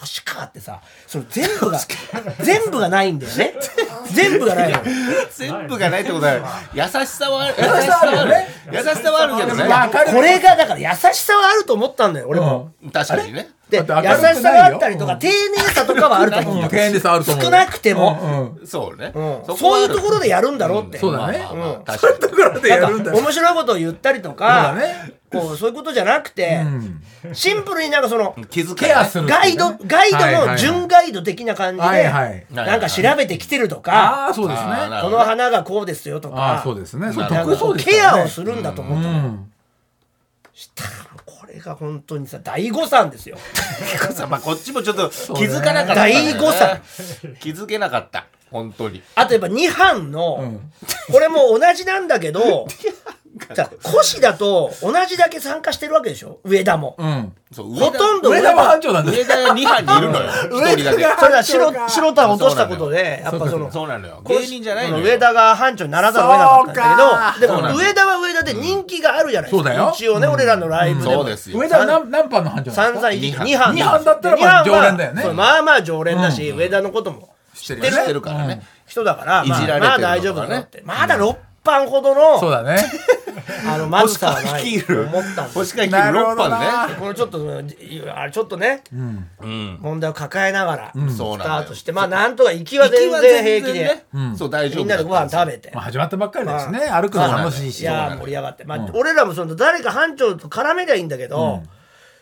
[0.00, 1.78] 星川ってさその全部が
[2.42, 3.54] 全部がないんだよね。
[4.12, 4.78] 全部がないの。
[5.30, 8.34] 全部がないってことは、優しさは、優しさはある。
[8.72, 9.64] 優しさはあるけどね。
[10.12, 13.50] これがだから優しさはあると思ったんだよ俺も、確かにね。
[13.70, 15.34] で優しさがあったりとか丁寧
[15.74, 19.12] さとかはあると思う、う ん丁寧さあると思う少なくても、そうね。
[19.56, 21.38] そういうところでやるんだろうって、そうだね。
[21.38, 21.84] まあまあまあうん。
[21.84, 22.18] 確かに。
[22.18, 23.04] ところでやるんだ。
[23.04, 24.74] なんか面白いことを言ったりとか
[25.30, 26.62] こうそういうことじゃなくて、
[27.34, 34.68] シンプルになんかその気づケアするガイドガイドの準ガイド的な感じで、なんか調べてきてるとか、ああそうですね。
[34.70, 37.10] あーなるこの花がこうですよとあかあそうですね。
[37.76, 39.52] ケアをするんだと思ったの、うん。
[40.54, 40.84] した
[41.58, 43.36] れが本当にさ大誤算ですよ。
[44.30, 46.80] まあこっちもちょっと気づかなかった、大誤算
[47.40, 48.26] 気づけなかった。
[48.50, 49.02] 本当に。
[49.14, 50.72] あとやっぱ2班の、ん。
[51.12, 52.66] これも同じなんだけど
[53.54, 56.40] じゃあ越だと同じだけ参加してるわけでしょ？
[56.44, 57.32] 上田も、うん。
[57.52, 60.30] そうほとんど上田も班長なんだ上田2班にいるのよ。
[60.52, 61.02] 一人だけ。
[61.18, 64.22] それは白白田を落としたことでやっぱそのそうなのよ。
[64.26, 65.04] 芸人じゃないのよ。
[65.04, 69.92] 上田が班長にならざるを得なかったんだけどでも上田は上田で人気があるじゃないですか、そうだよ。
[69.94, 71.58] 一応ね、俺らのライブでも、そうですよ。
[71.58, 73.74] 上田は何何班の班長なんですか散々いじって二2班。
[73.74, 75.22] 二班だったらまあ二班は常連だよね。
[75.22, 78.62] そうまあまあ常連だし、上田のことも知って知ってるからね。
[78.86, 82.78] 人だから、まあいじられてるまあ大丈夫だろうって、まだ6班ほどの、そうだね
[83.66, 84.64] あのまずさはない。
[84.64, 86.94] 率いると思ったんです星川率いる6なるほどな班ね。
[86.98, 87.62] このちょっと
[88.14, 89.78] あれちょっとね、うん。
[89.80, 94.04] 問題を抱えながらスそうなのよタートして、まあなんとか行きは全然平気で、ね
[94.36, 95.70] そう、大丈夫みんなでご飯食べて。
[95.74, 95.84] まあ。
[95.84, 96.80] 始まったばっかりだしね。
[96.90, 97.80] 歩くの楽しいし。
[97.80, 101.62] いやー盛り上がって、まあ俺らもその誰か班長と絡めりゃいいんだけど、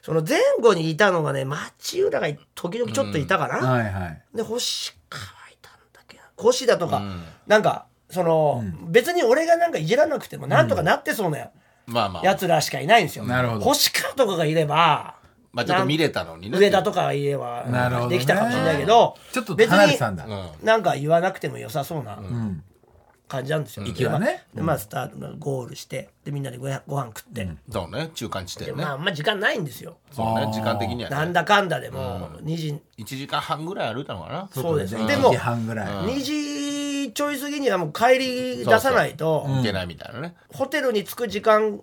[0.03, 4.23] その前後にいたのがね町浦が時々ちょっといたかな、はいはい。
[4.35, 6.23] で星川いたんだっけな。
[6.37, 7.03] 星だとか、
[7.49, 11.51] なんかその、別に俺がなんかいじらなくてもなんとかなってそうな
[11.87, 12.25] まあまあ。
[12.25, 13.61] やつらしかいないんですよ、なるほど。
[13.65, 15.17] 星川とかがいれば
[15.53, 16.59] まあちょっと見れたのにね。
[16.59, 18.17] 上田とかがいればなるほどね。
[18.19, 20.25] できたかもしれないけどちょっと別に離れてたんだ。
[20.27, 20.67] うん。
[20.67, 22.63] なんか言わなくても良さそうなうん。
[23.29, 24.45] 感じなんですよ、息はね。
[24.55, 28.11] でまあスタートゴールしてでみんなでごやご飯食って、そうね。
[28.15, 28.85] 中間地で点ね。
[28.85, 28.93] まあ。
[28.93, 29.97] あんま時間ないんですよ。
[30.13, 30.47] そうね。
[30.53, 31.17] 時間的にはね。
[31.17, 32.81] なんだかんだでもう2時。
[32.99, 34.49] 1時間半ぐらい歩いたのかな。
[34.53, 34.95] そうです。
[34.95, 35.87] 1でも時半ぐらい。
[35.89, 36.33] 2時
[37.17, 40.37] ちょい過ぎにはもう帰り出さないといけないみたいなね。
[40.53, 41.81] ホテルに着く時間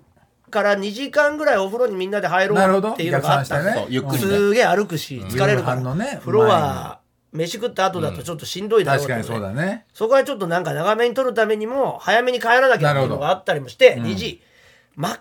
[0.52, 3.84] から2時間ぐらいお風呂にみんなで入ろうっていうのがあったんで逆算してね。
[3.84, 4.30] そうゆっくりね。
[4.38, 6.17] すげえ歩くし疲れるから、夕飯のね。
[6.19, 7.00] 風呂は
[7.32, 9.86] 飯食った後だとちょっとしんどいだろう確かにそうだね。
[9.91, 14.39] そこはちょっとなんか長めに撮るためにも早めに帰らなきゃっていうのがあったりもして2時、
[14.96, 15.19] マッ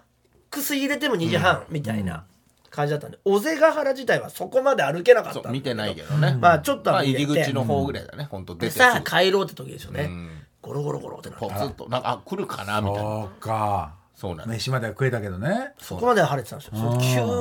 [0.50, 2.26] クス入れても2時半みたいな
[2.72, 6.38] 感じだったんで尾瀬ヶ原自体はそこまで歩けなかった見てないけどね。
[6.40, 7.24] まあちょっとまあ歩いてて。
[7.24, 8.26] 入り口の方ぐらいだね。
[8.30, 10.30] 本当出てさあ帰ろうって時ですよね、ん。
[10.62, 11.46] ゴロゴロゴロってなって。
[11.46, 13.02] ポツッとなんかあ来るかなみたいな。
[13.02, 13.94] そうか。
[14.14, 14.56] そうなんです。
[14.56, 15.72] 飯までは食えたけどね。
[15.78, 16.98] そこまでは晴れてたんですよ。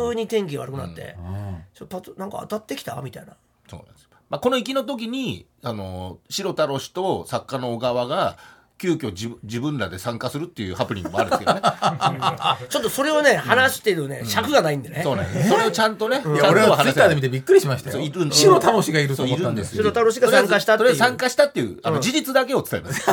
[0.10, 1.64] 急に天気が悪くなって、うん。
[1.74, 3.34] ちょっとパッとなんか当たってきたみたいな。
[3.70, 4.04] そうなんです。
[4.04, 8.38] よまあ、この行きの時にあの白太郎氏と作家の小川が
[8.82, 11.62] 急遽自自分らで参加するっていうハプニングもあるんですけどね。
[12.68, 15.02] ちょっとそれをね話してるね、尺がないんでね。
[15.04, 17.98] そうなんですそれをちゃんとね、いや俺とはツイッターで見てびっくりしましたよ。
[17.98, 19.76] そういるん白楽しがいると思ったんです。
[19.76, 20.96] 白太郎氏が参加したっていう。
[20.96, 23.12] 参加したっていうあの事実だけを伝えます、か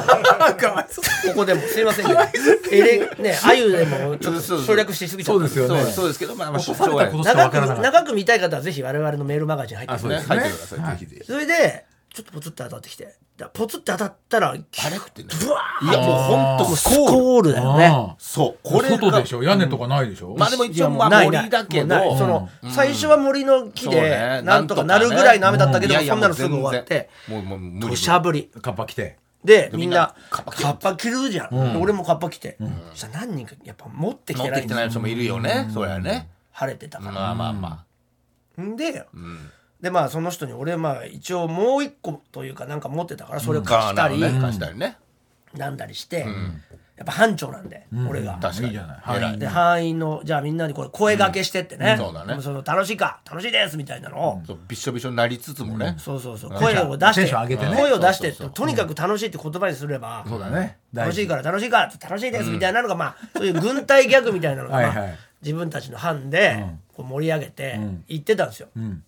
[0.69, 1.61] わいそうここでも。
[1.61, 2.21] すいませんけど
[2.73, 5.45] エレね あゆでもちょっとそうそう省略しすぎちゃった。
[5.45, 5.83] んそうですよね。
[5.83, 10.39] そうそうですけどまあまあ長く長く見たい方はぜひ我々のメールマガジン入ってください。
[10.39, 10.49] あそうですね。
[10.49, 11.27] 入ってください、はいぜひぜひ。
[11.27, 13.05] それでちょっとポツって当たってきて。
[13.05, 13.11] だ
[13.47, 14.65] ポツって当たったらあれっ
[15.13, 15.29] てね。
[15.41, 17.87] ブワーいやもう本当もうスコールだよね。
[17.87, 18.59] あそう。
[18.63, 19.43] これ外でしょ？
[19.43, 20.35] 屋根とかないでしょ？
[20.37, 21.43] まあでも一応まあないない。
[21.43, 22.17] 森だけど。
[22.17, 24.43] その、最初は森の木でね。
[24.43, 27.11] なんとかなるぐらいの雨だったけど、そんなのすぐ終わって。
[27.29, 27.89] もうもう無理。
[27.91, 28.51] 土砂降り。
[28.61, 29.19] カッパ来て。
[29.45, 32.57] でみんなカッパ着るじゃん、で俺もカッパ着て、
[32.91, 34.63] そしたら何人かやっぱ持ってき乗てない。
[34.63, 36.29] んですよってきてない人もいるよね、そりゃね。
[36.51, 37.85] 晴れてたから、まあまあま
[38.61, 44.97] んで、あ、うん、でまあその人に俺まあ一応もう一個というかなんか持ってたからそれを貸したり、貸したりね。
[45.55, 46.27] なんだりして、
[46.97, 48.39] やっぱ班長なんで、俺が。
[48.43, 48.67] 確かに。
[48.67, 49.03] いいじゃない。
[49.17, 51.99] 偉いで範囲のじゃあみんなにこれ声掛けしてってね,、うん。
[52.05, 52.43] そうだね。
[52.43, 53.21] その楽しいか？
[53.25, 56.51] 楽しいですみたいなのを、そうびっしょびしょになりつつもね、そうそうそう。
[56.51, 57.33] 声を出して。
[57.33, 60.79] 声を出してとにかく楽しいって言葉にすれば、そうだね。
[60.93, 65.19] 楽しいかから楽しいから楽しいですみたいなのがまあそういう軍隊ギャグみたいなのが、はいはい。
[65.41, 66.65] 自分たちの班で
[66.95, 68.69] こう盛り上げて言ってたんですよ。
[68.77, 69.03] ん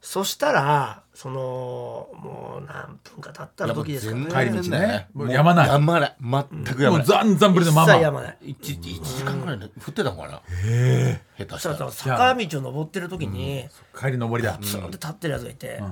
[0.00, 4.20] そしたらそのもう何分か経ったら時ですかね。
[4.20, 5.08] いやもう全然帰り道ね。
[5.12, 5.68] もうやまない。
[5.68, 6.16] やまない。
[6.20, 7.94] 全くやまない、もうざんざんぶりのま一ま。
[7.94, 8.38] 切やまない。
[8.42, 10.40] 一一時間ぐらいで降ってたのかな。
[11.36, 14.58] 下手そしたたら坂道を登ってる時に、帰り上りだ。
[14.62, 15.82] ツーンって立ってるやつがいて、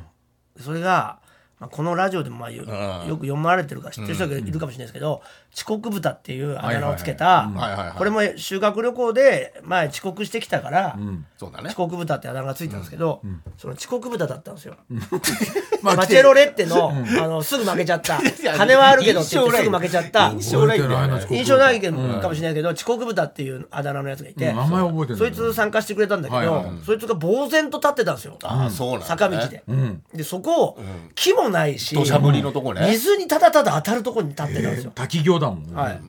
[0.61, 1.19] それが、
[1.59, 3.09] まあ、このラジオでもまあよ,、ん。
[3.09, 5.23] よく読まれてるから知ってる人がいるかもしれないですけど、
[5.57, 7.51] 遅刻豚っていうあだ名をつけた、
[7.97, 10.99] これも修学旅行で前遅刻してきたから、
[11.38, 11.69] そうだね。
[11.69, 13.23] 遅刻豚ってあだ名がついたんですけど、
[13.57, 14.77] その遅刻豚だったんですよ。
[15.81, 18.21] まあマチェロレッテの,、あのすぐ負けちゃった。
[18.59, 20.31] 金はあるけどって言ってすぐ負けちゃった。
[20.33, 24.57] 印象ないけど、かもしれないけど遅刻豚っていうあだ名のやつがいて、うん。
[24.57, 30.03] 名前覚えてるそいつ参加してくれたんだけど、はいはいそいつが呆然と立ってたんですよ、ああそうなんだ、ね、坂道で、ん。
[30.14, 30.79] でそこを、
[31.14, 32.87] 木もないし土砂降りのとこね。
[32.90, 36.01] 水にただただ当たるとこに立ってたんですよ、滝行だもんはい、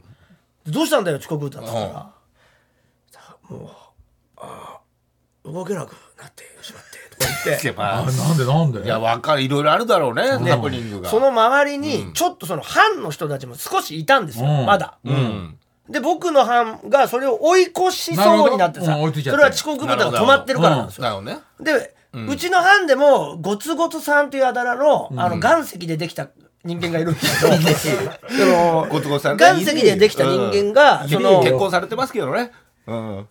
[0.66, 2.12] でどうしたんだよ遅刻豚っつったら、
[3.50, 3.70] もう
[4.38, 7.64] あー動けなくなってしまってとか言って。
[7.68, 8.84] いやまああなんでなんで？
[8.84, 11.10] いやわかるいろいろあるだろうね、ハプニングが。
[11.10, 14.66] その周りにちょっとその班の人たちも少しいたんですよ、うん。
[14.66, 15.58] まだ、うん。
[15.90, 19.14] で僕の班がそれを追い越しそうになってさ、うん。
[19.14, 21.40] それは遅刻豚が止まってるからなんですよ、ね。
[21.62, 26.28] で、うちの班でもゴツゴツさんというあだ名の,、あの岩石でできた
[26.68, 27.56] 人間がいるんですけど、
[28.30, 31.10] そのゴツゴツさんね岩石でできた人間が、うん。
[31.10, 32.52] その結婚されてますけどね。
[32.86, 33.28] うん。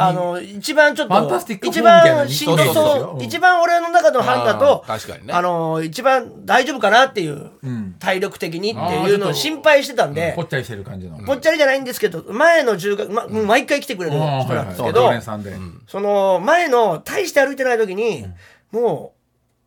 [0.00, 3.18] あの一番ちょっファンタスティックと一フォーみたいな番しんどそうそうそそう。
[3.18, 5.32] う一番俺の中の班だとあー確かにね。
[5.34, 7.50] あの一番大丈夫かなっていう、
[7.98, 10.34] 体力的にっていうのを心配してたんで。
[10.36, 11.18] ぽっちゃりしてる感じの。
[11.26, 15.56] ぽっちゃりじゃないんですけど前の10月、ま、毎回来てくれる人なんですけど、んで。
[15.88, 18.24] その前の大して歩いてない時に、
[18.70, 19.14] も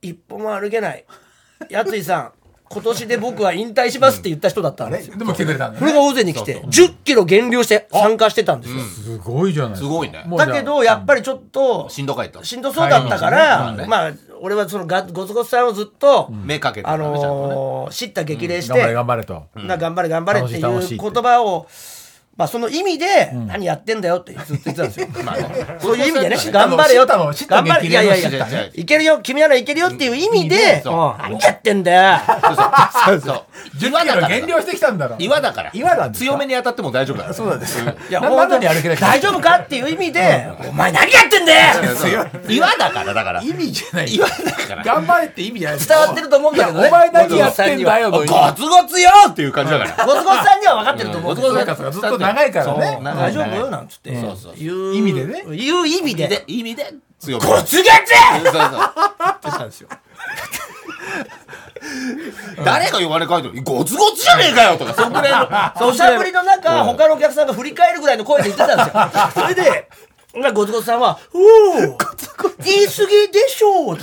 [0.01, 1.03] う一歩も歩けない。
[1.69, 2.31] やついさん
[2.71, 5.17] 今年で僕は引退しますって言った人だったんですよ。
[5.17, 8.79] でも来てくれたんだそれねが大勢に来て10キロ減量して参加してたんですよ。
[8.81, 9.87] すごいじゃないですか。
[9.87, 10.25] すごいね。
[10.37, 12.43] だけどやっぱりちょっとしんどかった。
[12.43, 19.43] しんどそうだったから、まあ俺はそのガゴツゴツさんをずっと、目かけてあのー、知った激励して、頑張れ頑張れと。
[19.55, 21.67] な頑張れ頑張れっていう言葉を、
[22.37, 25.07] まあ、その意味で、何やってんだよってずっと言ってたんですよ。
[25.23, 25.43] まあね。
[25.79, 28.29] そういう意味でね頑張れよ知ったの知った頑張れ、いやいやいや
[28.73, 32.19] いけるよ、君ならいけるよっていう意味で、何やってんだよ。
[33.05, 33.43] そうそう。
[33.77, 34.27] 10岩だから。
[34.29, 35.69] 減量してきたんだろ岩だから。
[35.73, 37.79] 岩なんですか強めに当たっても大丈夫だよそうなんです。
[37.81, 42.27] いや、な本当に歩けない大丈夫かっていう意味で、お前何やってんだよ。
[42.47, 43.41] 岩だからだから。
[43.41, 44.15] 意味じゃない。
[44.15, 44.83] 岩だから。
[44.83, 46.87] 頑張れって意味じゃない伝わってると思うんだけどね。
[46.87, 50.05] お前何やってんだよのゴツゴツよっていう感じだから。
[50.05, 52.99] ゴツゴツさんには分かってると思うゴツゴツそうかそうかずっと長いからね。
[53.03, 53.69] 大丈夫？
[53.69, 54.95] なんつって、そうそう言う。
[54.95, 55.43] 意味でね。
[55.51, 56.27] 言う意味で。
[56.27, 56.43] で。
[56.47, 56.93] 意味で。
[57.19, 57.93] 強めゴツってし
[59.57, 59.89] たんですよ。
[62.63, 64.93] 誰が呼ばれ書いてるゴツゴツじゃねえかよとか。
[64.93, 65.47] そんぐらいの
[65.79, 69.43] 土砂降りの中、他のお客さんが振り返るぐらいの声で言ってたんですよ。
[69.43, 69.89] それで
[70.35, 71.97] まあゴツゴツさんは「おお
[72.63, 73.97] 言い過ぎでしょう」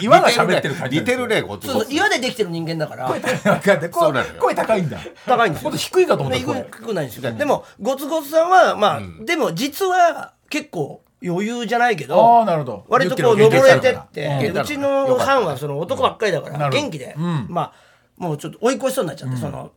[0.00, 3.08] 岩が喋ってる感じ似てるねそうそう岩でできてる人間だから。
[3.08, 4.82] 声高い。
[4.82, 4.98] んだ。
[5.26, 5.70] 高いんですよ。
[5.70, 6.62] もっと低いかと思った低声。
[6.64, 7.32] くないんですよ。
[7.32, 12.84] でもゴツゴツさんはまあ、でも実は結構余裕じゃないけあどあなるほど。
[12.88, 17.46] 割とこう登れてってうちの班はその男ばっかりだから元気でうん。
[17.48, 17.72] まあ
[18.16, 19.72] もうちょっと追い越しそうになっちゃってその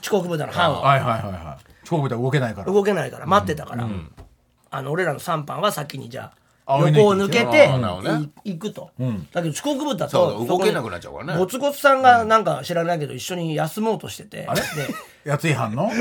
[0.00, 0.80] 遅刻豚の班は。
[0.80, 1.42] はいはいはいはい。
[1.84, 2.72] 遅刻豚動けないから。
[2.72, 3.86] 動けないから待ってたから。
[4.70, 6.41] あの俺らの3班は先にじゃああ
[6.80, 7.68] 横を抜けて
[8.44, 8.90] 行くと。
[9.02, 9.26] ん。
[9.32, 11.38] だけど遅刻豚そうと動けなくなっちゃうからね。
[11.38, 14.46] ゴツゴツさんがなんか知らないけど一緒に休もうとしてて。
[14.46, 14.60] あれ？
[14.60, 14.66] で
[15.24, 15.84] やつ違反の？
[15.84, 15.92] うん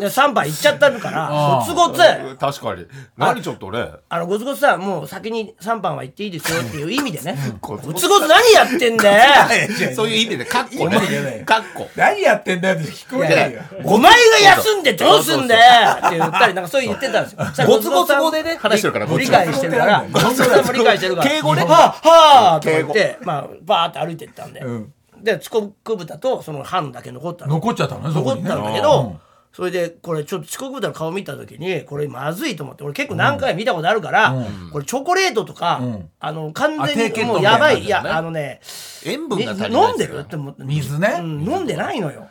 [0.00, 2.36] で3番行っちゃったからあーゴツゴツ。
[2.36, 2.86] 確かに。
[3.16, 3.86] 何ちょっとね。
[4.08, 7.36] あのゴツゴツさんもう先に3番は行っていいですよっていう意味でね。
[7.60, 9.94] ゴゴツゴツ何やってんだよ。
[9.94, 10.98] そういう意味でカッコね。
[10.98, 11.42] ね。
[11.46, 11.88] カッコ。
[11.96, 13.52] 何やってんだよって聞こえない。
[13.52, 14.18] よお前が
[14.56, 15.90] 休んでどうすんだよ。
[15.92, 17.44] って言ったりなんかそういう言ってたんですよ。
[17.46, 20.06] そしたらゴツゴツ語でね話してるから理解してるから。
[20.12, 20.44] ゴツゴツ。
[20.50, 21.30] さんも理解してるから。
[21.30, 21.64] 敬語ね。
[21.64, 24.60] はあはあとか言ってまあバーって歩いてったんで。
[24.60, 27.54] んで遅刻豚とその班だけ残ったの。
[27.54, 29.20] 残っちゃったのね残ったんだけど、
[29.52, 34.34] それでこれちょっと遅刻豚の顔見た時にこれまずいと思って俺結構何回見たことあるから、
[34.72, 36.08] これチョコレートとか、ん。
[36.20, 38.60] あの完全にもうやばいいやあのね
[39.04, 41.18] 塩分ねが足りない飲んでるって思って水ね。
[41.20, 42.28] うん飲んでないのよ。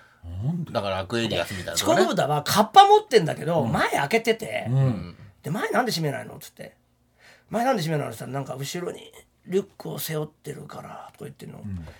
[0.71, 1.80] だからアクエリアスみたいなね。
[1.82, 5.15] 刻豚はカッパ持ってんだけど、前開けてて、うん。
[5.43, 6.36] で前なんで閉めないの？
[6.36, 6.78] っつって。
[7.49, 8.13] 前なんで閉めないの？
[8.13, 9.12] っつったらなんか後ろに
[9.47, 11.60] リュックを背負ってるからとか言ってんの、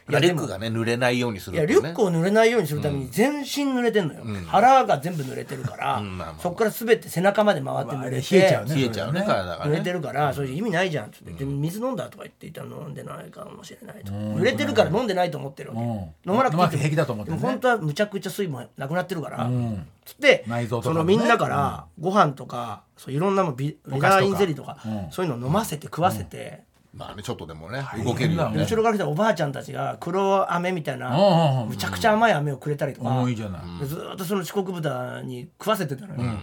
[0.10, 15.88] いやでもリュックがね濡れないようにするいやリュックを濡れないようにするために全身濡れてんのよ、腹が全部濡れてるから、んまあまあそこから全て背中まで回って濡れて、冷えちゃうね冷えちゃうね体が濡れてねるから、そういう意味ないじゃんっつって、で水飲んだとか言っていたら飲んでないかもしれないと、濡れてるから飲んでないと思ってるわけ、うん。
[15.88, 17.42] 飲まなくていい飲まなくて平気だと思ってるね。
[17.42, 19.88] でも本当はむちゃくちゃ水分なくなってるから、ん。
[20.06, 21.14] つって、内臓とかもね。
[21.14, 24.10] そのみんなからご飯とかそういろんなもんビビお菓子とか。
[24.10, 25.12] ダーインゼリーとか、うん。
[25.12, 26.64] そういうの飲ませて食わせて、
[27.00, 28.58] まあねちょっとでもね変動けるよね。
[28.58, 33.62] で後ろから来たおばあちゃんたちが黒飴みたいな、うんうんうんむちゃくちゃ甘い飴をくれたりとか、もういいじゃない。
[33.80, 36.38] でずーっとその遅刻豚に食わせてたのよ、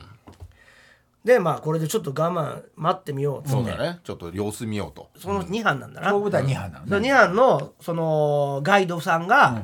[1.24, 3.50] でまあこれでちょっと我慢待ってみようっつって。
[3.52, 4.00] そうだね。
[4.02, 5.10] ちょっと様子見ようと。
[5.18, 9.62] その2班なんだな、遅刻豚2班なのそのね2班のそのガイドさんが、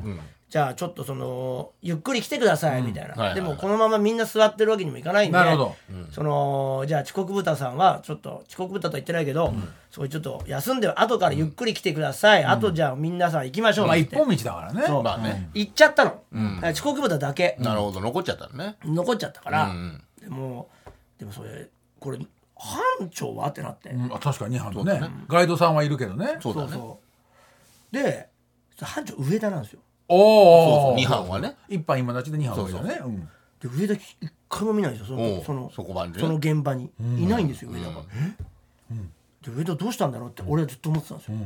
[0.53, 3.35] じゃあちょっとそのゆっくり来てくださいみたいな、はいはいはい。
[3.37, 5.75] でもこのままみんな座ってるわけにもいかないんでなるほど。
[6.11, 9.51] そのじゃあ遅刻豚さんはちょっと遅刻豚とは言ってないけど、
[9.89, 13.87] そこちょっと休んで後からゆっくり来てください、あとじゃあみんなさん行きましょう。
[13.87, 14.83] まあ一本道だからね。
[14.85, 15.01] そう。
[15.01, 15.49] まあね。
[15.55, 16.21] 行っちゃったの、
[16.71, 17.57] 遅刻豚だけ。
[17.59, 18.75] なるほど残っちゃったのね。
[18.85, 20.69] 残っちゃったから、うんでも
[21.17, 21.67] でもそれ
[21.99, 22.19] これ
[22.55, 23.49] 班長は？
[23.49, 24.13] ってなって、うん。
[24.13, 25.01] あ確かに2班のね。
[25.27, 26.37] ガイドさんはいるけどね。
[26.39, 26.73] そうだね。
[26.73, 26.99] そ
[27.91, 27.95] う。
[27.95, 28.29] で
[28.79, 31.01] 班長上田なんですよそうそう。
[31.01, 31.55] 2班はね。
[31.69, 33.01] 一班今立ちで2班上だね。
[33.03, 33.29] うん。
[33.61, 34.17] で上田一
[34.49, 36.19] 回も見ないんですよそおうのそのそこまでね。
[36.19, 36.91] その現場に。
[36.99, 38.01] いないんですよ上田が、
[39.41, 41.37] で上田どうしたんだろうって俺はずっと思ってたんですよ、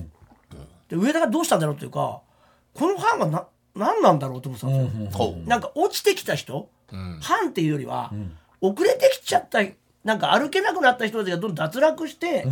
[0.89, 2.21] で上田がどうしたんだろうっていうか
[2.73, 7.19] この班がな何なんだろうと思ってたんですよ、ほうなんか落ちてきた人、ん。
[7.21, 8.11] 班っていうよりは、
[8.61, 9.61] 遅れてきちゃった
[10.07, 12.47] なんか歩けなくなった人たちがどんどん脱落して、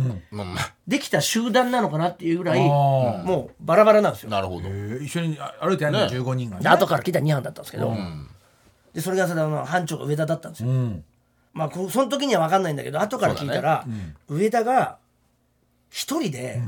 [0.86, 4.28] できた集団なのかなっていうぐらいもうバラバラなんですよ。
[4.28, 4.68] なるほど。
[4.68, 6.62] えー一緒にあ歩いてやるのね15人がね。
[6.62, 8.28] で後から来た2班だったんですけど、ん。
[8.92, 10.68] でそれがその班長が上田だったんですよ。
[10.68, 11.04] うん。
[11.54, 13.86] まあこその時には分かんないんだけど後から聞いたら、
[14.28, 14.98] 上田が
[15.88, 16.60] 一人で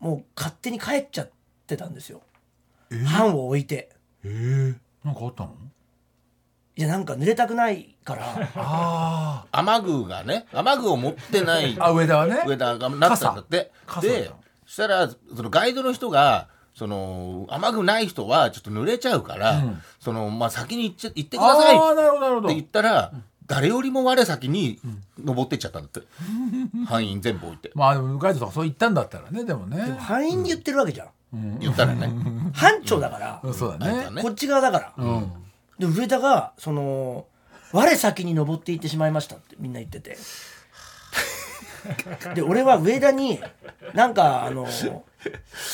[0.00, 1.30] もう勝手に帰っちゃっ
[1.66, 2.22] てたんですよ。
[3.04, 3.90] 班を置いて。
[4.24, 4.74] えー。
[5.04, 5.54] なんかあったの？
[6.76, 8.50] いやなんか濡れたくないから。
[8.56, 12.42] あ雨具がね雨具を持ってないああ上田はね？
[12.46, 13.70] 上田がなったんだって。
[14.02, 14.32] で
[14.66, 19.62] そしたらそのガイドの人がその雨具ない人はちょっと濡れちゃうから、
[20.00, 23.12] そのまあ、先に行っちゃ行ってくださいああって言ったら、
[23.46, 24.80] 誰よりも我先に
[25.22, 26.00] 登ってっちゃったんだって、
[26.88, 27.70] 範囲全部置いて。
[27.74, 29.98] まあでもガイドさんがそう言ったんだったらねでもね。
[30.00, 31.58] 班員に言ってるわけじゃん。
[31.58, 32.10] 言ったらね、
[32.54, 33.54] 班長だから、うん。
[33.54, 34.22] そうだね。
[34.22, 35.22] こっち側だから。
[35.78, 37.26] で上田がその
[37.72, 40.16] 我先に登っていってしまいましたってみんな言ってて。
[42.34, 43.40] で俺は上田に
[43.92, 44.88] なんかあのス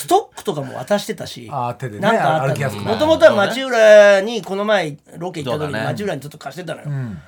[0.07, 2.95] トックとかも渡してたしあー手でねなんかあっ歩きやすくなる。
[2.95, 5.85] もともとは町浦にこの前ロケ行った時にそうだね。
[5.85, 7.19] 町浦にちょっと貸してたのよ、うん。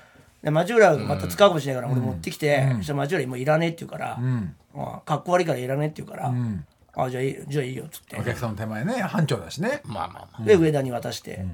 [0.42, 4.56] で町浦がまた使うかもしれないから俺持ってきて、そしたら町浦もういらねえって言うから、うん。
[4.74, 6.64] あかっこ悪いからいらねえって言うから、ん。
[6.96, 8.16] あじゃあいいじゃあいいよっつって。
[8.16, 9.82] お客さんの手前ね班長だしね。
[9.84, 10.42] まあまあまあ。
[10.42, 11.44] で上田に渡して、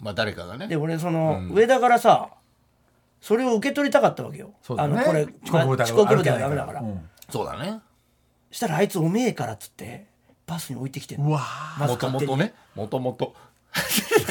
[0.00, 0.66] まあ誰かがね。
[0.66, 2.30] で俺その、上田からさ
[3.20, 4.94] それを受け取りたかったわけよ、そうだね。
[4.96, 7.08] あのこれ遅刻豚が遅刻豚歩けないがダメだから、うん。
[7.28, 7.80] そうだね。
[8.50, 10.06] したらあいつおめえからっつって
[10.46, 11.28] バスに置いてきてんの。
[11.28, 11.40] うわ
[11.78, 12.30] まずもと勝手に。
[12.30, 12.54] もとね。
[12.74, 13.34] もともと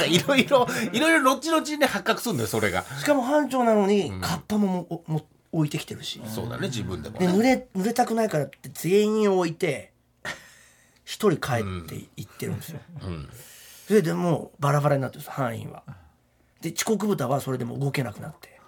[0.08, 2.84] いろいろいろいろ後々ね発覚するんだよそれが。
[3.00, 9.94] しかも班長なのにカッパももも置いてきてるし、そうだね自分でもでね濡れ濡れたくないからって全員置いて
[11.06, 13.30] 一人帰って行ってるんですよ、ん。
[13.88, 15.84] それでもうバラバラになってるんです範囲は。
[16.62, 18.59] で遅刻豚はそれでも動けなくなって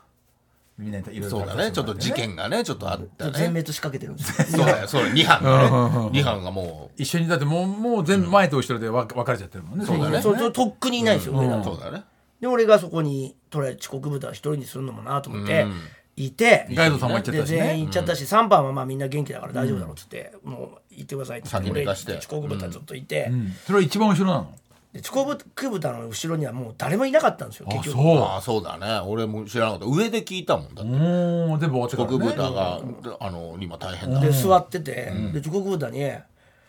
[0.82, 1.72] みんないろいろそうだね。
[1.72, 3.32] ちょっと事件がねちょっとあったね。
[3.36, 4.88] 全滅しかけてるんですよそうだよ。
[4.88, 6.20] そうだ2班がね。
[6.20, 9.86] 2班がも一緒にだってもうもう全部前と後ろで分分かれちゃってるもんね。
[9.86, 10.22] そうだね。
[10.22, 12.04] そうそうとっくにいないんですよ、そうだね。
[12.40, 15.74] で俺がそこにとりあえず遅刻部隊一人にするのもなと思って、うん。
[16.18, 16.68] いて。
[16.72, 23.54] ガイドさんも行っちゃったしで全員ね行っちゃったし、3番はまあみんな元気だから大丈夫だろうっつって、もう行ってくださいって先に俺行かして遅刻部隊ちょっといて、うん。
[23.66, 24.54] それは一番後ろなの？
[24.94, 27.98] で遅刻部隊の後ろにはもう誰もいなかったんですよあ結局。
[27.98, 28.18] そう。
[28.20, 29.00] ああそうだね。
[29.08, 29.86] 俺も知らなかった。
[29.86, 30.92] 上で聞いたもんだって。
[30.92, 32.82] もう全部終わってから国ね豚が
[33.20, 34.20] あの今大変だ。
[34.20, 36.12] で座ってて、で遅刻部隊に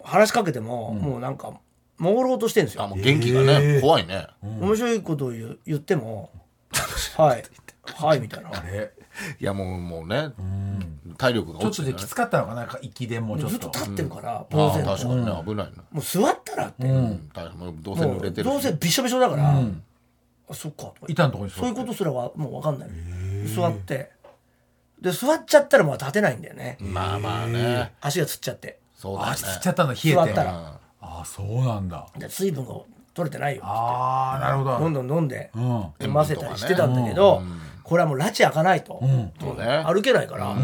[0.04, 1.52] 話しかけても、もうなんか
[1.98, 2.84] 朦朧としてるんですよ。
[2.84, 4.28] あもう元気がね怖いね。
[4.42, 6.30] 面白いことを言う言っても
[7.18, 7.44] 「はい。
[7.84, 8.50] はい」みたいな。
[8.52, 8.92] あれ
[9.40, 10.30] いやもうもうね
[11.18, 13.68] 体力がちょっ落ちてるねとできつかったのかな息でもうちょずっと。
[13.68, 15.84] っと立ってるからああ確かにね危ないな。
[15.90, 16.90] もう座ったらって、う。
[16.90, 17.30] ん。
[17.32, 18.44] 大変もうどうせ濡れてるし。
[18.44, 19.50] どうせびしょびしょだから、
[20.48, 22.88] あそっかとか板のところにそういうことすらはもう分かんない。
[23.54, 24.10] 座って。
[25.00, 27.92] で座っちゃったらもう立てないんだよね、まあまあね。
[28.00, 28.78] 足がつっちゃって。
[28.94, 29.30] そうだね。
[29.32, 30.14] あつっちゃったんだ冷えて。
[30.14, 30.80] 座ったら。
[31.00, 32.06] ああそうなんだ。
[32.16, 32.74] で水分が
[33.12, 33.62] 取れてないよ。
[33.64, 34.78] ああなるほど。
[34.78, 35.50] どんどん飲んで。
[35.54, 35.62] うん
[36.00, 37.42] 飲ませたりしてたんだけど、
[37.82, 39.00] これはもう拉致開かないと、
[39.84, 40.56] 歩けないから、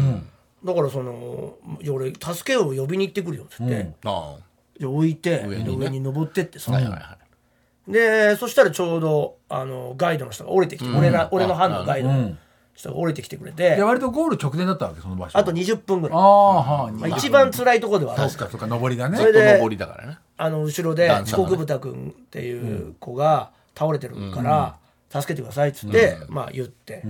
[0.63, 4.35] だからそのいや俺助けを呼びに行ってくるよっつって、あ
[4.79, 7.91] で置いて上に上に登ってってさ、あはいはいはい。
[7.91, 12.35] でそしたらちょうどあのガイドの人が降りてきて、俺ら俺の班のガイドの
[12.73, 15.37] 人が降りてきてくれて、で割とゴール直前だったわけその場所。
[15.37, 18.29] あと20分ぐらい、ああはいまあ、一番辛いところではある。
[18.29, 19.17] そうかそうか上りがね。
[19.17, 20.17] それで登りだからね。
[20.37, 24.77] あの後ろで遅刻豚君っていう子が倒れてるから
[25.09, 27.03] 助けてくださいっつって、まあ言って、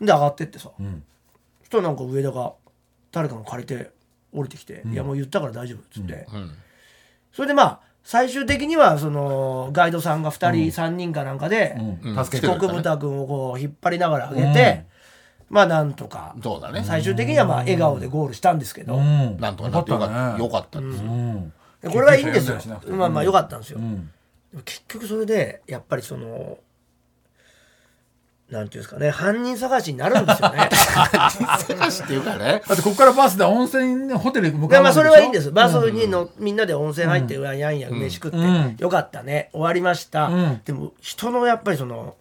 [0.00, 2.54] で上がってってさ、そしたらなんか上田が
[3.12, 3.90] 誰かの借りて
[4.32, 6.26] 降りてきて「いやもう言ったから大丈夫」っつって、
[7.32, 12.24] それでまあ最終的にはそのガイドさんが2人、3人かなんかで、うん。
[12.24, 14.84] 助けて遅刻豚君をこう引っ張りながら上げて、
[15.50, 16.84] まあなんとかそうだね。
[16.84, 19.36] 最終的にはまあ笑顔でゴールしたんですけど、うん。
[19.40, 20.34] なんとかなってよかった。
[20.34, 20.38] ね。
[20.38, 20.96] よかったです。
[20.98, 21.52] ようん。
[21.82, 22.58] でこれはいいんですよ。
[22.90, 23.80] まあまあ良かったんですよ、
[24.64, 26.58] 結局それでやっぱりその
[28.50, 30.68] なんていうんですかね犯人探しになるんですよね。
[31.66, 32.62] 探しっていうかね。
[32.66, 35.50] だってここからバスで温泉ホテル向かでまあそれはいいんです。
[35.50, 37.94] バスにの、みんなで温泉入って、うわやんやん。
[37.94, 39.50] 飯食って、んよかったね。
[39.52, 40.60] 終わりました、ん。
[40.64, 42.14] でも人のやっぱりその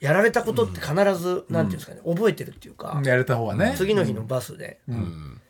[0.00, 3.74] やられたことって必ず、なんていうんですかね覚えてるっていうか、やれた方がね。
[3.76, 4.78] 次の日のバスで、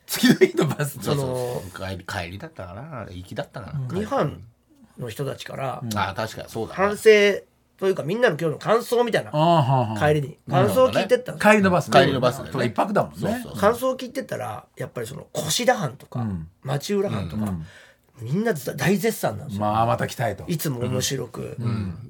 [0.09, 3.07] 次の日のバスその帰り帰りだったかな。
[3.11, 3.81] 行きだったかな。
[3.87, 4.43] 2班
[4.99, 7.11] の人たちからああ確かにそうだ反ね省
[7.81, 9.31] というかみんなの今日の感想みたいな。
[9.33, 10.39] ああはあはあ帰りに。
[10.49, 12.01] 感想を聞いてったんですよ帰りのバスね。
[12.01, 12.51] 帰りのバスでね。
[12.53, 13.45] そう一泊だもんね。
[13.59, 16.27] 感想を聞いてたらやっぱりその越田藩とか、
[16.63, 17.55] 町浦藩とか、
[18.21, 20.45] みんな大絶賛なんですよ、まあまた来たいと。
[20.47, 21.57] いつも面白く、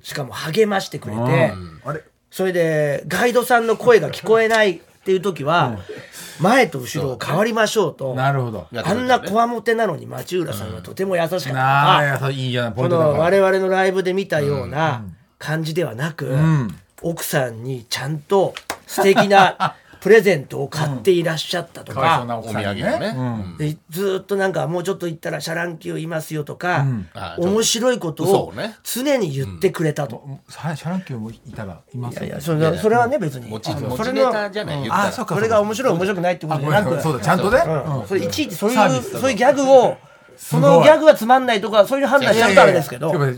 [0.03, 1.55] しかも励ましてくれて、
[1.85, 2.03] あれ？
[2.33, 5.79] それでガイドさんの声が聞こえないっていう時は、
[6.41, 8.67] 前と後ろを変わりましょうと、なるほど。
[8.73, 15.05] あんなこわもてなのに町浦さんがとても優しかったあやさいいじゃないポイこのン我々のライブで見たような
[15.41, 16.37] 感じではなく、
[17.03, 18.55] 奥さんにちゃんと
[18.87, 22.01] 素敵な プレゼントを買っていらっしゃったとか。
[22.01, 23.15] わいそうか、お土産をね。
[23.15, 23.23] う
[23.55, 23.57] ん。
[23.59, 30.23] でずーっとなんかもうちょっと行ったらシャランキューいますよとか、あ面白いことを常に言ってくれたと。
[30.49, 33.51] さシャランキューもいたらいますいやいやそれそれはね別に。
[33.63, 37.63] それじゃないあそうかそれが面白い面白くないってことじゃなくそうだちゃんとね。
[37.67, 38.09] うん。
[38.09, 39.99] それいちいちそういうそういうギャグを
[40.37, 43.13] そのギャグはつまんないとかそういう判断しちゃったらですけど。
[43.13, 43.33] 目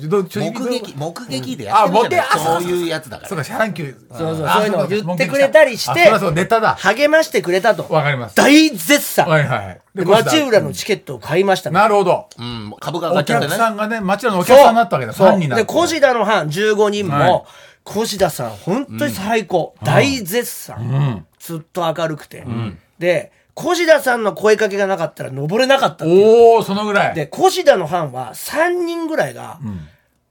[0.69, 3.29] 撃目撃でやってるじゃないそういうやつだから。
[3.29, 4.87] そうかシャランキューそうそうあそういうのをか。
[4.89, 6.75] 言ってくれたりしてあそりゃそうネタだ。
[6.77, 7.87] 励ましてくれたと。
[7.93, 8.37] わかります。
[8.37, 9.29] 大絶賛。
[9.29, 11.75] はいはい町浦のチケットを買いましたね。
[11.75, 12.29] なるほど。
[12.39, 13.51] うん株が上がおっちゃってね。
[13.51, 15.13] 客さんがね町のお客さんになったわけだ。
[15.13, 15.65] ファンになって。
[15.65, 17.29] で小田の班15人はい。
[17.29, 17.47] も
[17.85, 19.75] 小田さん本当に最高。
[19.83, 21.27] 大絶賛。
[21.39, 22.45] ずっと明るくて。
[22.99, 26.27] で小田さんの声かけがなかったら登れなかったっていう。
[26.27, 27.15] おおそのぐらい。
[27.15, 29.59] で小田の班は3人ぐらいが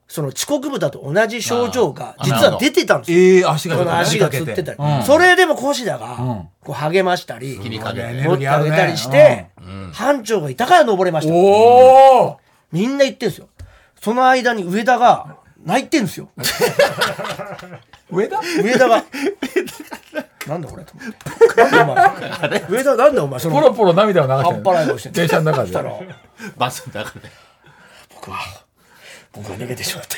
[0.08, 3.18] その遅刻豚と同じ症状が実は出てたんですよ。
[3.18, 5.04] ええ足がこの足がつってたり、うん。
[5.04, 6.18] それでも小田が
[6.64, 9.48] こう励ましたり、持ってあげたりして、
[9.94, 11.34] 班長がいたから登れました。
[11.34, 12.38] おお
[12.72, 13.48] みんな言ってんですよ。
[14.02, 16.30] その間に上田が泣いてんですよ。
[18.12, 18.40] 上田？
[18.40, 19.04] 上田が。
[20.48, 21.62] なんだこれと思って。
[21.62, 22.66] なんでお前。
[22.70, 25.16] 上田なんでお前そのポロポロ涙を流して半端ない顔してんの？
[25.16, 26.16] 電車の中で。
[26.58, 27.30] バスの中で。
[28.14, 28.40] 僕は
[29.34, 30.16] 僕は逃げてしまって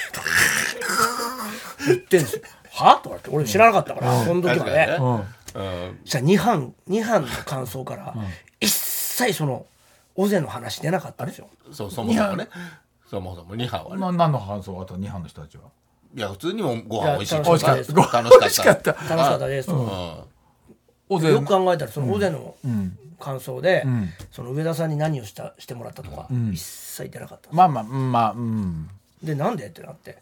[1.86, 2.42] 言ってんですよ。
[2.72, 2.96] は？
[3.04, 3.30] とか言って。
[3.30, 4.98] 俺知らなかったから、その時はね。
[5.00, 5.16] うん。
[5.16, 6.00] うん。
[6.06, 8.16] そしたら2班2班の感想から
[8.60, 9.66] 一切その
[10.16, 11.50] 尾瀬の話出なかったんですよ。
[11.72, 12.48] そうそもそもね。
[13.10, 14.02] そもそも2班はね。
[14.02, 15.66] な何の感想があった2班の人たちは
[16.16, 17.36] いや普通にもご飯美味しい。
[17.42, 17.94] 美味しかった。
[17.94, 18.40] 楽しかった。
[18.40, 18.92] 美味しかった。
[18.92, 19.70] 楽しかったです。
[19.70, 20.28] と。
[21.10, 21.24] うん。
[21.34, 22.56] よく考えたらその大勢の
[23.20, 23.86] 感想で、
[24.32, 28.90] その上田さんに何をしたしてもらったとか、一切言ってなかったんですまあまあうんまあうん。
[29.24, 30.18] でなんでってなって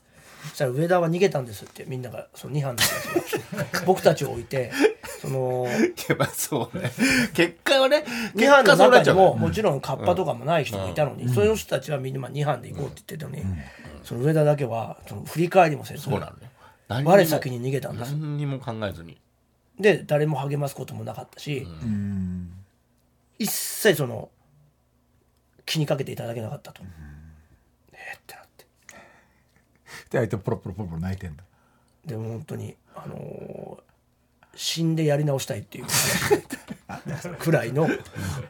[0.50, 3.66] そしたら上田は逃げたんですってみんながその2班の人が。
[3.86, 4.72] 僕たちを置いて
[5.22, 5.72] そのい
[6.10, 6.92] やまあそうね。
[7.34, 8.04] 結果はね
[8.36, 13.44] 2結班の中にももちろんカッパとかもない人もいたのに、そういう人たちはみんなまあ2班で行こうって言ってたのに、
[14.04, 16.34] その上田だけはその振り返りもせずそうなのよ
[16.88, 19.18] 何にも我先に逃げたんです何にも考えずに。
[19.80, 21.68] で誰も励ますこともなかったし、
[23.40, 24.30] 一切その
[25.66, 26.84] 気にかけていただけなかったと、
[27.94, 28.66] えーってなって
[30.12, 31.44] で相手ポロポロポロポロ泣いてんだ。
[32.06, 33.82] でも本当にあのー
[34.54, 35.86] 死んでやり直したいっていう。
[36.88, 37.88] 話くらいの。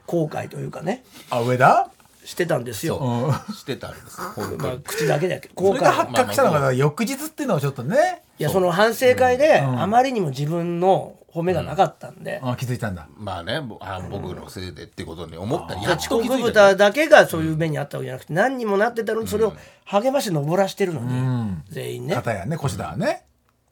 [0.08, 1.04] 後悔というかね。
[1.30, 1.92] あ上田？
[2.26, 3.52] してたんですよ、う。
[3.52, 3.56] ん。
[3.56, 5.54] してたんです本当まあに、口だけだけど。
[5.56, 5.92] それ後悔は。
[5.92, 8.24] が発覚したのが翌日っていうのはちょっとね。
[8.40, 13.08] いやその反省会であまりにも自分の褒めがなかったんで、あ気づいたんだ。
[13.16, 19.54] まあねぼあ僕のせいでってことに思ったらやっ遅と気づいた刻豚だけがそういう目にあったわけじゃなくて何にもなってたのにそれを
[19.86, 22.16] 励まして登らしてるのに、全員ね。
[22.16, 23.24] 片やね越田はね。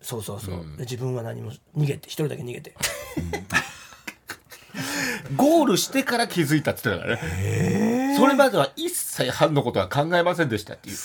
[0.01, 2.75] そうそうそう、で自分は何も逃げて一人だけ逃げて。
[5.35, 8.15] ゴールしてから気づいたって言ってたからね。
[8.17, 10.95] それまでは一切班のことは考えませんでしたっていう。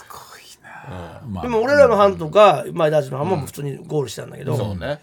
[1.29, 1.43] まあ。
[1.43, 5.01] でも俺らの班とか前田の班も普通にゴールしたんだけど、そうね。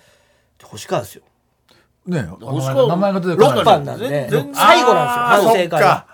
[0.64, 1.24] 星川ですよ
[2.12, 2.28] ね
[2.88, 3.60] 名前が出てこない。
[3.62, 4.30] 6班なんで。
[4.54, 6.06] 最後なんですよ反省会は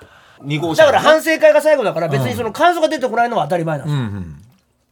[0.43, 0.85] 2号車。
[0.85, 4.19] だから反省会が最後だから別にその感想が出てこないのは当たり前なんですよ、だか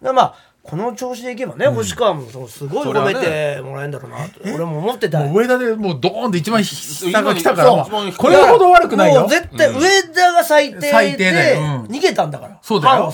[0.02, 0.36] らまあ
[0.68, 5.20] この調子でいけばね、星川もそのすごい褒めてもらえるんだろうなと俺も思ってた。
[5.20, 7.86] もう上田でもうドーンって一番下が来たから
[8.18, 9.22] これほど悪くないよ。
[9.22, 9.80] もう絶対上
[10.14, 10.80] 田が最低
[11.18, 11.58] で
[11.88, 13.14] 逃げたんだから、そうだよ。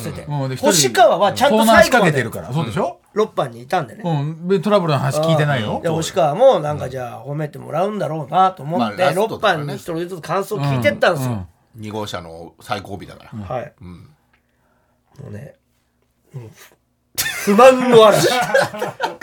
[0.57, 2.53] 星川はちゃんと最後まで掛けてるから。
[2.53, 4.47] そうでしょ？6班にいたんでね、うん。
[4.47, 5.81] でトラブルの話聞いてないよ。
[5.83, 9.57] で星川もなんかじゃあ褒めてもらうんだろうなと思って、まあラスト6とかね。
[9.57, 11.47] 班に一人ずつ感想聞いてったんですよ、
[11.77, 13.97] 2号車の最後尾だから、はい、も
[15.27, 15.55] うね、
[16.33, 16.49] うん
[17.45, 18.27] 不満の嵐。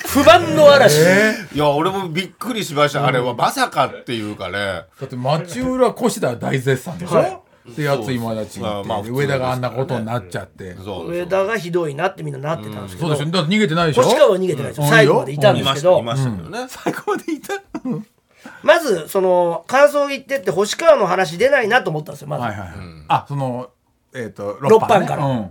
[0.07, 0.97] 不満の嵐、
[1.55, 4.59] いや俺もびっくりしました、あれはまさかっていうかね。
[4.59, 7.45] だって町浦越田は大絶賛でしょ、
[7.77, 10.75] でやつ今立ち上田があんなことになっちゃって。
[10.77, 12.35] そうそう上田がひどいなってみん。
[12.35, 14.03] ななってたんですけど、でしょだって逃げてないでしょ？
[14.03, 14.91] 星川は逃げてないですよ、うん。
[14.91, 17.55] 最後までいたんですけど、いましたけどね、最後までいた。
[18.63, 22.71] まずその感想言ってって星川の話出ないなと思ったんですよまず、はいはいはい、
[23.09, 23.71] あその
[24.15, 25.25] えっ、と六班から。
[25.27, 25.51] うん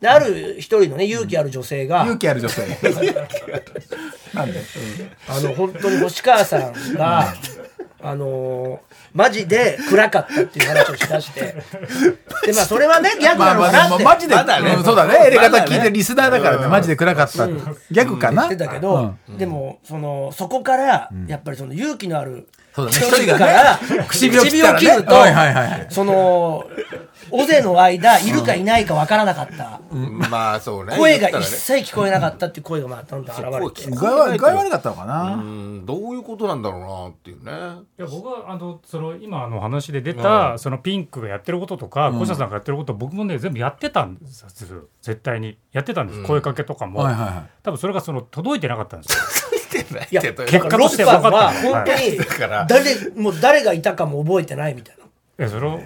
[0.00, 2.62] である一人のね勇気ある女性が、勇気ある女性。
[4.34, 4.60] なんで、
[5.28, 7.34] あの本当に星川さんが
[8.02, 8.78] あのー
[9.12, 11.40] マジで暗かったっていう話をしだして。
[12.46, 14.28] でまあそれはねギャグまあまあなのかなって。
[14.28, 14.74] でもマジで、まだね。
[14.74, 15.26] うんそうだね。
[15.26, 22.98] エレガタ聞いてるリスナーだからね、マジで暗かった、ギャグかな、言ってたけど、でもそのそこからやっぱりその勇気のあるそうだね。
[22.98, 24.06] 一一人がからね。
[24.08, 24.44] 唇を
[24.76, 26.66] 切ると、はいはいはいその
[27.32, 29.80] 尾瀬の間いるかいないかわからなかった、
[30.30, 30.96] まあそうね。
[30.96, 37.52] 声が一切聞こえなかったっていう声がまあどんどん現れて具合悪かったのかな、うんどういうことなんだろうなっていうね。
[37.98, 45.56] いや僕はあのその今の話で出た、そのピンクがやってることとか、小下さんがやってること僕もね全部やってたんですよ絶対に。
[45.72, 47.50] やってたんです、声かけとかも、はいはいはい。
[47.62, 49.39] 多分それがその届いてなかったんですよ
[49.78, 51.30] いやけど結果として分かった。
[51.30, 52.18] は本当に
[52.68, 54.99] 誰もう誰がいたかも覚えてないみたいな
[55.42, 55.80] えそれを？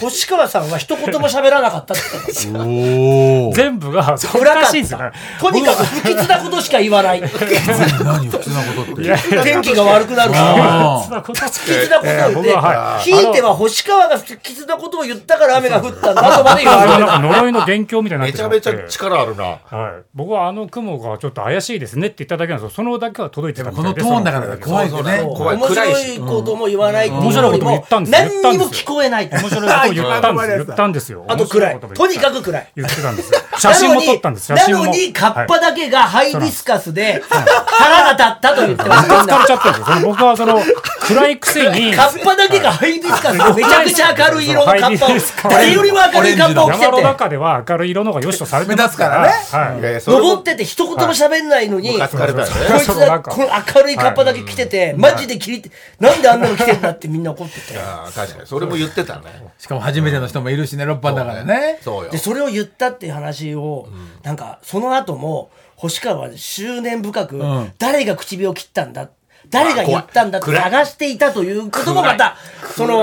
[0.00, 7.20] 星川さんは一言も喋らなかったって言ってたんですよおお全部がそう暗かっらしいんですよねたとにかく不吉なことしか言わない。
[7.20, 9.02] 何普通なことって。
[9.44, 10.36] 天気が悪くなるし。
[10.36, 13.02] あそんなこと不吉なことを言って、えー僕ははい。
[13.02, 19.44] ひいては星川が不吉なことを言ったから雨が降ったんだとまで言われてなんか呪いの元凶みたいになっめちゃめちゃ力あるな。
[19.44, 25.20] はい、僕はあの雲がちょっと怪しいですねって言っただけなんですよそのだけは届いてたみこのトーンだから怖いよね。
[25.22, 28.42] 面白暗いことも言わないっていう面白いことも言ったんですよ。
[28.42, 30.64] 何にも聞こえない面白いことを 言ったんですよ。
[30.64, 31.24] 言ったんですよ。
[31.28, 31.80] あと暗い。
[31.94, 32.66] とにかくく暗い。
[32.76, 33.40] 言ってたんですよ。
[33.58, 34.46] 写真も撮ったんです。
[34.46, 34.80] 写真も。
[34.82, 39.08] なのにカッパはいだけがハイビスカスで腹が立ったと言ってます。
[39.10, 40.00] 疲れちゃったんですよ。
[40.02, 40.62] 僕はその
[41.00, 41.92] 暗いくせに。
[41.92, 47.02] カッパだけがハイビスカスでめちゃくちゃ明るい色のカッパを誰よりも明るいカッパを着山のて。
[47.02, 49.20] て中では明るい色の方が良しとされてますから。
[49.20, 50.22] 目立つはい。
[50.22, 55.70] 登ってて一言も喋んないのに、こいつがこの明るいカッパだけ着てて、マジで切りて、
[56.00, 57.78] なんであんなの着てんだってみんな怒ってて。
[57.78, 58.46] ああ確かに。
[58.46, 59.52] それも言ってたね。
[59.58, 61.78] しかも初めての人もいるしね6班だからね。
[61.82, 62.10] そうよ。
[62.10, 63.88] で、それを言ったっていう話を、
[64.22, 67.72] なんか、その後も、星川は執念深く、ん。
[67.78, 69.10] 誰が唇を切ったんだ
[69.50, 72.36] 誰が言ったんだって探していたということもまた
[72.74, 73.02] その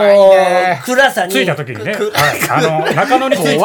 [0.85, 1.33] 暗さに。
[1.33, 2.49] 着いた時にね、はい。
[2.49, 3.59] あの中野に着いて。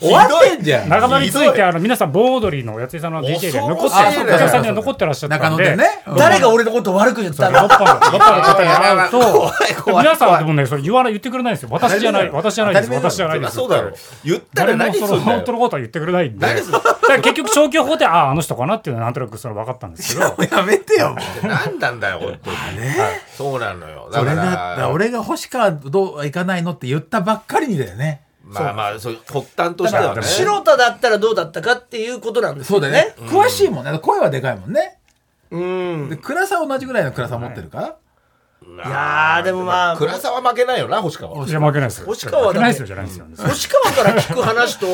[0.00, 0.88] 終わってんじゃん。
[0.88, 1.48] 中野に着ひどい。
[1.50, 5.44] いてあの皆さん盆踊りのやついさんの DJ で残ってお客さんには残ってらっしゃったんで。
[5.44, 6.02] 中野でね。
[6.06, 6.16] うん。
[6.16, 13.92] 誰が俺のことを悪く言ったんだロッパのロッパの方に会うと皆さんでもねそれ言わない言ってくれないんですよ私じゃない私じゃないです私じゃないですそうだろ
[14.24, 22.56] 言ったら誰もその何すんだよ本当のことは言ってくれないんでだから結局消去法であああの人かなっていうのはなんとなくそれ分かったんですけどやめてよもう何なんだよ本当に
[23.36, 24.08] そうなのよ。
[24.12, 28.22] だそれかだったら俺が星川どう行かないのって言ったばっかりにだよね。
[28.44, 30.16] まあまあそう発端としてはね。
[30.16, 33.98] ら白田だったらどうだったかっていうことなんですよそうだよね詳しいもんね。
[33.98, 34.98] 声はでかいもんね。
[35.50, 36.08] うん。
[36.10, 37.96] で暗さは同じぐらいの暗さ持ってるから。
[38.64, 41.46] いやーでもまあ暗さは負けないよな星川は。
[41.46, 42.06] いや負けないですよ。
[42.06, 42.58] 星川だって。
[42.58, 43.26] 負けないですよじゃないですよ。
[43.36, 44.86] 星川から聞く話と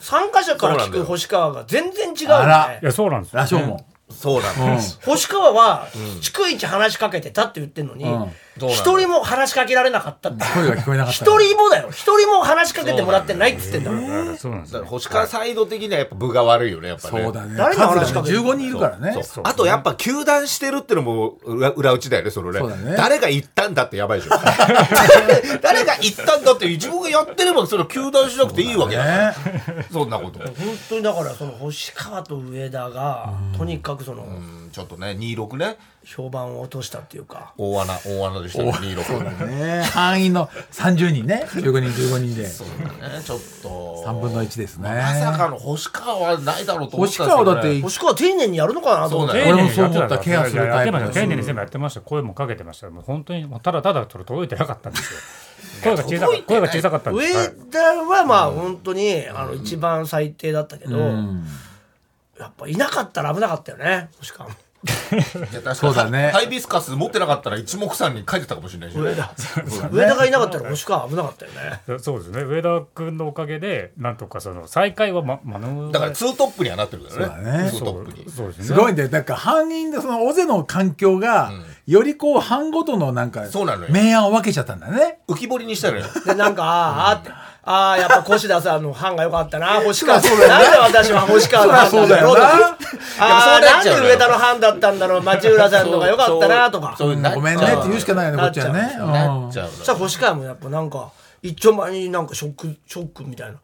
[0.00, 2.78] 参加者から聞く星川が全然違うんであら。
[2.80, 3.38] いやそうなんですよ。
[3.40, 5.88] 羅生門そうなんです星川は
[6.20, 8.30] 逐一話しかけてたって言ってんのにうん
[8.68, 11.88] 一人も話しかけられなかったって声が聞こえなかった一人もだよ。
[11.90, 17.22] 一人も話しかけてもらってないっつってんだからだからそうなんです星川サイド的にはやっぱ部が悪いよねやっぱね。
[17.22, 17.54] そうだね。
[17.56, 19.14] 誰に話しかけて15人いるからね。
[19.44, 22.60] あとやっぱ球団してるってのも裏裏打ちだよねそのね。
[22.96, 24.36] 誰が言ったんだってやばいでしょ。
[25.62, 29.30] 誰が言ったんだって自分がやってればそれ球団しなくていいわけだから。
[29.30, 29.86] ね。
[29.92, 30.38] そんなこと。
[30.40, 30.50] 本
[30.88, 35.76] 当にだからその星川と上田がとにかくそのうんちょっとね26ね。
[36.04, 37.52] 評判を落としたっていうか。
[37.58, 39.82] 大穴大穴でしたね26ね。
[39.82, 41.44] 範囲の30人ね。
[41.46, 42.46] 15人15人で。
[42.46, 42.68] そう
[43.00, 43.22] だね。
[43.22, 44.04] ちょっと。
[44.06, 44.88] 3分の1ですね。
[44.88, 47.44] まさかの星川はないだろうと思って星たんですけどね。
[47.44, 55.20] 川だって星川丁寧にやるのかなと思って俺もそう思ったケアするタイプ丁寧に全部やってました声もかけてましたもう本当にもうただただそれ届いてなかったんですよ
[55.82, 61.44] 声が小さかった声が小さかったんです上はい田はまあ本当にあの一番最低だったけどうん
[62.44, 64.08] やっぱいなかったら危なかったよね。
[64.18, 64.56] 星川も。
[64.82, 64.88] い
[65.18, 65.76] や確かに。
[65.76, 66.30] そうだね。
[66.30, 69.30] ハイビスカス持ってなかったら一目散に書いてたかもしれない上田。
[69.92, 71.98] 上田がいなかったら星川危なかったよね。
[71.98, 72.42] そうですね。
[72.42, 77.44] 上田君のおかげでなんとかその再開はま免れだからツートップにはなってるからね。
[77.44, 77.70] そうだね。
[77.70, 78.30] ツートップに。
[78.30, 78.64] そうですね。
[78.64, 81.52] すごいんだよだから範囲でその尾瀬の環境が
[81.86, 83.90] よりこう班ごとのなんかそうなのよ。
[83.92, 85.18] 明暗を分けちゃったんだね。
[85.28, 86.06] 浮き彫りにしたのよ。
[86.24, 87.30] でなんかあーあーって
[87.62, 90.20] ああやっぱ越田さんの班が良かったな 星川。
[90.20, 90.28] な。
[90.28, 90.38] んで
[90.78, 92.40] 私は星川の班なんだろうと。
[92.42, 92.60] かやっ
[93.18, 93.60] ぱああそう
[93.94, 93.98] な。
[93.98, 96.94] んで上田の班だったんだろう町浦さんのが良かったなとか。
[96.96, 98.80] そうそうなっちゃうごめんねって言うしかないよねこっちはね。
[98.80, 99.66] なっちゃう。
[99.66, 101.10] のそしたら星川もやっぱなんか
[101.42, 103.54] 一丁前になんかショックショックみたいな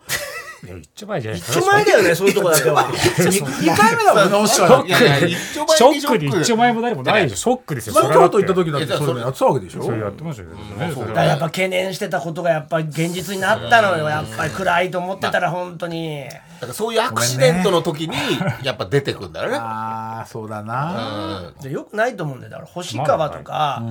[0.65, 1.41] いや一丁前じゃない。
[1.41, 2.85] 一丁前だよねそういうとこだけは。
[2.89, 4.39] 2回目だもんね。
[4.39, 7.37] 星川いやいや一丁前にショックに一丁前も何もないでしょ。
[7.37, 7.75] ショック。
[7.75, 7.95] ですよ。
[7.95, 9.83] 京都行った時だってそういうのやってたわけでしょ。
[9.83, 10.95] それやってましたよね。
[10.95, 14.09] それだからはやっぱ懸念してたことがやっぱり現実になったのよ。
[14.09, 16.25] やっぱり暗いと思ってたら本当に
[16.57, 18.17] だからそういうアクシデントの時に
[18.63, 19.57] やっぱ出てくんだよね。
[19.57, 21.53] ああそうだな。
[21.57, 21.63] うん。
[21.63, 22.51] でよくないと思うんだよ。
[22.51, 23.83] だから星川とか、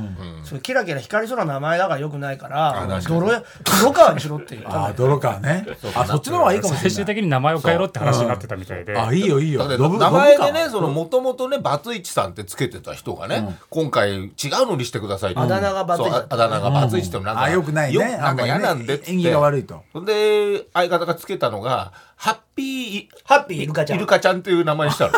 [0.43, 3.43] そういうキラキラ光りそうな名前だからよくないから泥や
[3.81, 5.65] 泥川にしろって言ったああ泥川ね。
[5.95, 6.91] あそっちの方がいいかもしれない。
[6.91, 8.97] 最終的に名前を変えろって話になってたみたいで。
[8.97, 9.67] あいいよいいよ。
[9.77, 14.31] ドブだって名前でねそのもともとねバツイチさんってつけてた人がね、今回違う
[14.67, 15.39] のにしてくださいって。
[15.39, 18.11] あだ名がバツイチああだ名がバツイチってのなんか、あよくないね。
[18.11, 19.11] よなんか嫌なんでって。
[19.11, 19.83] 縁起が悪いと。
[20.05, 23.97] で相方がつけたのがハッピーハッピーイルカちゃん。
[23.97, 25.13] イルカちゃんっていう名前にしたの。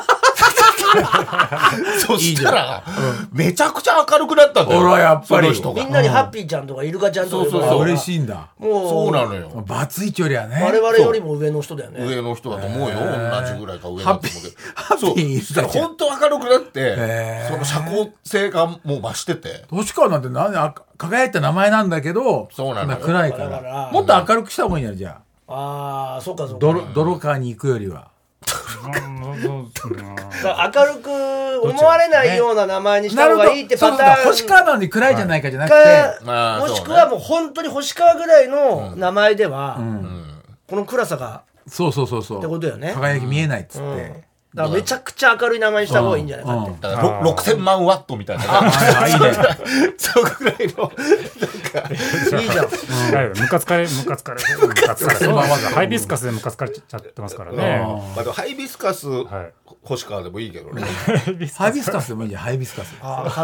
[2.00, 2.84] そしたら
[3.32, 4.82] めちゃくちゃ明るくなったんだよ。
[4.82, 7.80] ほらやっぱりみんなにハッピーちゃんとかイルカちゃんとかそうそうそう。
[7.82, 8.50] あ嬉しいんだ。
[8.58, 9.64] もうそうなのよ。
[9.68, 12.06] バツイチよりはね我々よりも上の人だよね。
[12.06, 14.10] 上の人だと思うよ、同じぐらいか上だと思うけど。
[14.10, 15.00] ハッピーイルカちゃん。
[15.00, 19.66] そうそしたら本当明るくなってその社交性がもう増してて。
[19.70, 23.62] 星川なんて何あ輝いた名前なんだけどそうなの暗いから。
[23.62, 23.90] ら。
[23.92, 26.60] もっと明るくした方がいいんやじゃあああそうかそうか。
[26.60, 28.10] 泥泥川に行くよりは。
[28.44, 28.94] だ
[30.44, 31.10] から明るく
[31.68, 34.26] 思われないような名前にした方がいいってパターン。
[34.26, 39.80] 星川なのに暗いじゃないかじゃなくて、かまあもしくはもう本当に星川ぐらいの名前では、
[40.70, 41.44] この暗さが。
[41.68, 42.38] そうそうそうそう。
[42.40, 42.94] ってことよね。
[42.94, 44.27] 輝き見えないっつって、
[44.58, 46.82] だからめちゃくちゃ明るい名前にした方がいいんじゃないかって、うん。
[46.82, 48.44] だからろ6000万ワットみたいな。
[48.48, 49.34] あいいね。
[49.98, 50.92] そのぐらいの
[52.42, 52.66] いいじゃん。
[52.66, 54.42] はいムカつかれムカつかれ。
[54.60, 55.28] ムカつかれ。
[55.30, 57.86] ハイビスカスでムカつかれちゃってますからね。
[58.34, 59.54] ハイビスカス、はい。
[59.84, 60.82] 星川でもいいけどね。
[61.56, 62.08] ハイビスカス。
[62.08, 62.96] でもいいじゃんハイビスカス。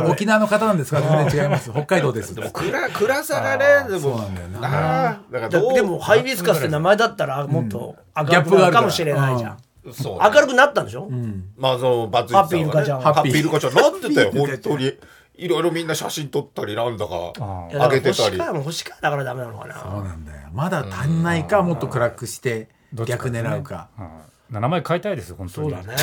[0.09, 0.99] 沖縄の方なんですか？
[0.99, 1.70] 全然違います。
[1.72, 2.34] 北海道です。
[2.34, 4.59] 暗暗さがねでもそうなんだよな。
[4.61, 9.57] なあだからじゃどうあでもハイビスカスって名前だったらもっと明るギャップがあるかもしれないじゃん、
[9.92, 11.10] そう明るくなったんでしょ、
[11.58, 13.74] まあそのバツイチさんハッピーイルカちゃんハッピーイルカちゃん。
[13.74, 14.94] なってたよ本当に。
[15.36, 17.34] いろいろみんな写真撮ったりなんだか
[17.80, 18.38] あげてたり。
[18.38, 19.80] 星川も星川だからダメなのかな。
[19.80, 20.50] そうなんだよ。
[20.54, 23.90] まだ足んないかもっと暗くして逆狙うか。
[23.98, 25.72] はい名前変えたいですよ本当に。
[25.72, 25.95] そうだね。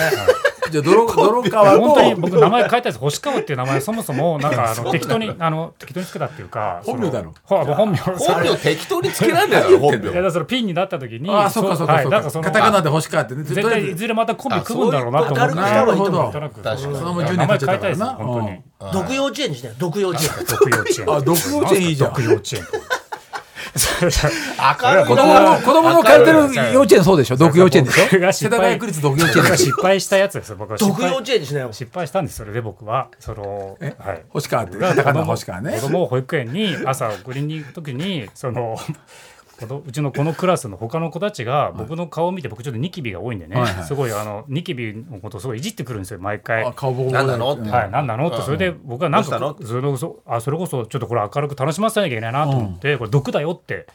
[0.70, 2.98] じゃあ泥 泥川本当にと僕名前変えたいです。
[2.98, 7.98] 星川っていう名前そもそもなんかあの 適当にあの適当につけたっていうか本名だろほ本名。
[7.98, 12.20] 本名適当につけらんだよ本いやだか名らそのピンになった時にああそうかそうかそうか。
[12.42, 13.42] カタカナで星川ってね。
[13.42, 16.30] 絶対いずれまたコンビ組むんだろうなと思っなるほど。
[16.32, 18.07] 確かにそのまま10名前年経っちゃ変えたからな。
[18.14, 19.57] 本当に毒幼稚園に。
[19.57, 21.16] してよ毒幼稚園毒幼稚園。
[21.16, 22.11] あ毒幼稚園いいじゃん。
[22.11, 22.62] 毒幼稚園
[23.74, 27.36] 明るい子供の子供の通ってる幼稚園そうでしょ。
[27.36, 28.32] 毒幼稚園でしょ？
[28.32, 29.66] 世田谷区立毒幼稚園でしょ？
[29.66, 30.56] 失敗したやつですよ。
[30.56, 31.72] 僕は失毒幼敗稚園にしなよ。
[31.72, 33.08] 失敗したんですそれで僕は。
[33.18, 33.94] そのえ？
[33.98, 34.22] はい。
[34.30, 35.78] 星川って僕がカタカナの星川ね。
[35.80, 38.76] 子供を保育園に朝送りに行く時にその
[39.66, 43.84] うちのこのクラスの他の子たちが僕の顔を見て僕ちょっとニキビが多いんでね、はいはい。
[43.84, 46.64] すごいあのニキビのことをすごいいじってくるんですよ毎回。
[46.64, 47.64] あ顔ボコボコ何なのってう。
[47.66, 48.42] んはい、何なのって。
[48.42, 53.86] それで僕はなんかそれこそあそれこそちょっとこれ明るく楽しませなきゃいけないなと思って、これ毒だよって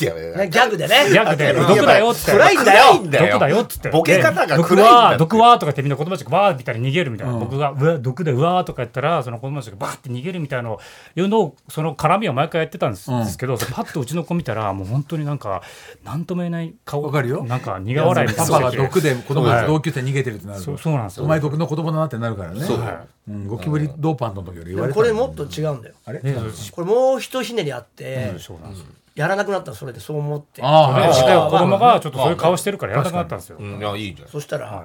[0.00, 1.06] いやいやねギャグでね。
[1.08, 1.52] ギャグで。
[1.52, 2.32] 毒だよって。
[2.32, 2.84] 暗いんだよ。
[2.84, 3.32] 暗いんだよ。
[3.32, 3.90] 毒だよっつって。
[3.90, 10.80] ボケ方が暗いんだ毒はとか言ってみんな子供たちがバーみたいに逃げるみたいな、僕がうわ毒でうわーとか言ったらその子供たちがバーって逃げるみたいなのを
[11.16, 15.62] いうのをその絡みを毎回やってたんです,、けどそれパッとうちの子見たらもう本当になんか
[16.04, 17.44] 何とも言えない顔わかるよ。
[17.44, 18.52] なんか苦笑いみたいな。
[18.52, 19.66] パパが毒で子供はい。
[19.66, 20.64] と同級生逃げてるってなると。
[20.64, 21.24] そうそうなんですよ。
[21.24, 22.60] お前毒の子供だなってなるからね。
[22.64, 22.80] そう。
[22.80, 25.94] はうんゴキブリドーパンの時より言われたこれもっと違うんだよ。
[26.06, 26.20] あれ？
[26.20, 28.86] これもうひとひねりあってそうなんですよ
[29.18, 30.62] やらなくなったのそれでそう思って。
[30.62, 34.28] ああでしかも子供まあがちょっとそういう顔してるからやらなくなったんですよ、うんいやいいじゃん。
[34.28, 34.84] そしたら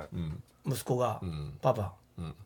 [0.66, 1.94] 息子がん「パパ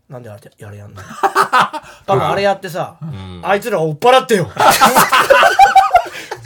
[0.10, 1.02] なんであれやれやんの？
[1.02, 2.98] パパあれやってさ
[3.44, 4.50] あいつら追っ払ってよ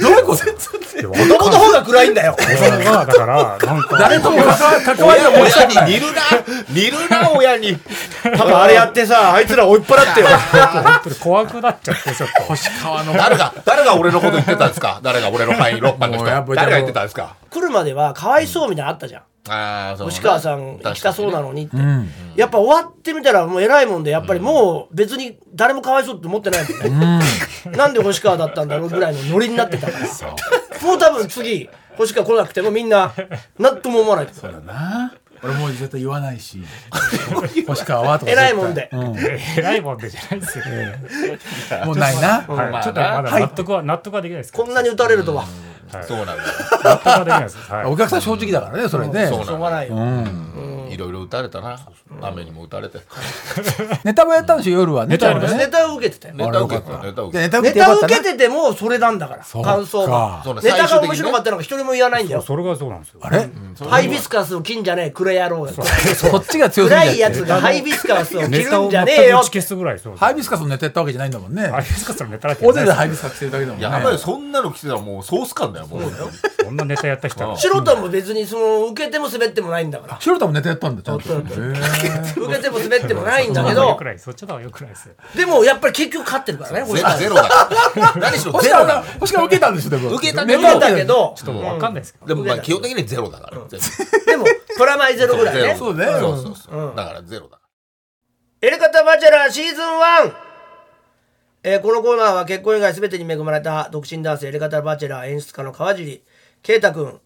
[0.01, 2.35] どういうことい、子供の方が暗いんだよ。
[2.37, 6.21] 子供がだからなんか誰とも関わりが持ちたくない親に似るな。
[6.69, 7.77] 似るな親に。
[8.23, 10.27] パパあれやってさあいつら追いっ払ってよ。
[10.27, 12.43] 本当に怖くなっちゃってちょっと。
[12.43, 13.13] 星川の。
[13.13, 14.99] 誰が誰が俺のこと言ってたんですか？
[15.03, 16.23] 誰が俺の範囲6番の人？
[16.25, 17.35] もうやっぱ誰が言ってたんですか？
[17.49, 20.13] 来るまではかわいそうみたいなのあったじゃんああそうね。
[20.13, 21.75] 星川さん行きたそうなのにって。
[21.77, 22.09] うん。
[22.35, 27.19] やっぱ終わってみたらもう偉いもんでやっぱりもう別に誰もかわいそうって思ってないもんね、
[27.75, 30.05] なんで星川だったんだろうぐらいのノリになってたから。
[30.05, 30.99] もう。
[30.99, 33.13] 多分次星川来なくてもみんな
[33.57, 34.31] 何とも思わないと。
[34.31, 35.13] 思うそうだな
[35.43, 36.63] 俺もう絶対言わないし。
[37.67, 38.49] 星川はとか絶対。
[38.49, 38.89] 偉いもんで。
[38.91, 39.15] うん。
[39.57, 40.65] 偉いもんでじゃないですよ、
[41.85, 42.43] もうないな。
[42.83, 45.45] ちょっとまだ納得は、納得はできないですこんなに打たれるとは、
[46.07, 46.33] そうなんだ。
[46.33, 46.39] よ
[46.83, 49.27] 納得はできないです、はい、お客さん正直だからねそれね。
[49.27, 49.95] そうしょうがないよ、
[50.91, 51.79] いろいろ打たれたな。
[52.21, 52.99] 雨にも打たれて。
[54.03, 55.05] ネタもやったんでしょ夜は。
[55.05, 56.35] ねネタネタを受けてたよ。
[56.35, 56.97] ネタ受けてた。
[57.03, 59.43] ネタ受けてネタ受ネけてててもそれなんだから。
[59.43, 60.41] そう感想が。
[60.43, 60.61] そうね。
[60.63, 62.41] ネタが面白かったのが一人も言わないんだよ。
[62.41, 63.19] それがそうなんですよ。
[63.23, 63.49] あれ？
[63.89, 65.71] ハイビスカスを切んじゃねえクレ野郎が。
[65.71, 65.81] そ
[66.37, 71.67] っちが強すぎ暗いやるつがハイビスカスを切るんじゃ全ねえよく打ち消すぐらいそうハイビスカスのネタやったわけじゃないんだもんね。
[71.67, 73.83] ハイビスカスのネタだけでハイビビスカスしてるだけだもんね。
[73.83, 76.01] やばいそんなの来てたらもうソース感だよもう
[76.63, 81.27] そんなネタやった人は素人も別にその受けても滑ってもないんだから白田もネタやったんだちゃんと。
[81.27, 82.43] そうそうへー。
[82.45, 83.47] 受けても滑ってもない。
[83.47, 85.07] んだけよどくないそっちの方がよくないです。
[85.07, 87.69] よでもやっぱり結局勝ってるからねゼ星川ロゼロだ
[88.19, 90.15] 何しろゼロだ星川受けたんですよでも。
[90.15, 93.57] 受けた受けたけどちょっとわかんないですけど、でもまあ基本的にゼロだから
[94.25, 94.45] でも
[94.77, 95.75] プラマイゼロぐらいね。
[95.77, 96.93] そうねそうそうそう。
[96.95, 97.59] だからゼロだ。
[98.61, 99.83] エレカタバチェラーシーズン
[100.27, 100.33] 1!
[101.63, 106.23] えーこのコーナーは結婚以外全てに恵まれた独身男性エレカタバチェラー演出家の川尻
[106.63, 107.19] 啓太君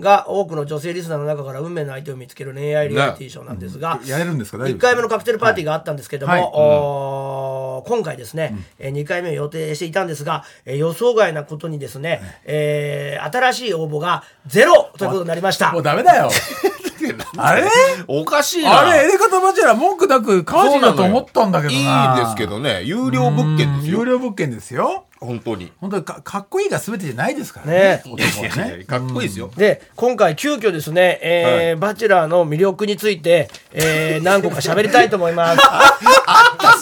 [0.00, 4.58] が多くの女性リスナーの中から運命の相手を見つける恋愛リアリティショーなんですが、やれるんですか？
[4.58, 15.72] 大丈夫1回目のカクテルパーティーがあったんですけども、今回ですね、え2回目を予定していたんですが、えー予想外なことにですね、えー新しい応募がゼロということになりました。
[15.72, 15.82] もう。
[15.82, 16.28] ダメだよ
[17.36, 17.64] あれ？
[18.06, 18.80] おかしいな。
[18.80, 22.14] あれエレカタバチェラ文句なく川尻だと思ったんだけどな。
[22.16, 22.82] いいですけどね。
[22.84, 23.98] 有料物件ですよ。
[24.00, 25.04] 有料物件ですよ。
[25.20, 25.72] 本当に。
[25.80, 28.02] 本当にかかっこいいが全てじゃないですからね。
[28.06, 28.76] ね。
[28.78, 28.84] ね。
[28.84, 29.50] かっこいいですよ。
[29.56, 35.60] で今回急遽ですね、えーバチェラーの魅力について、えー 何個か喋りたいと思います。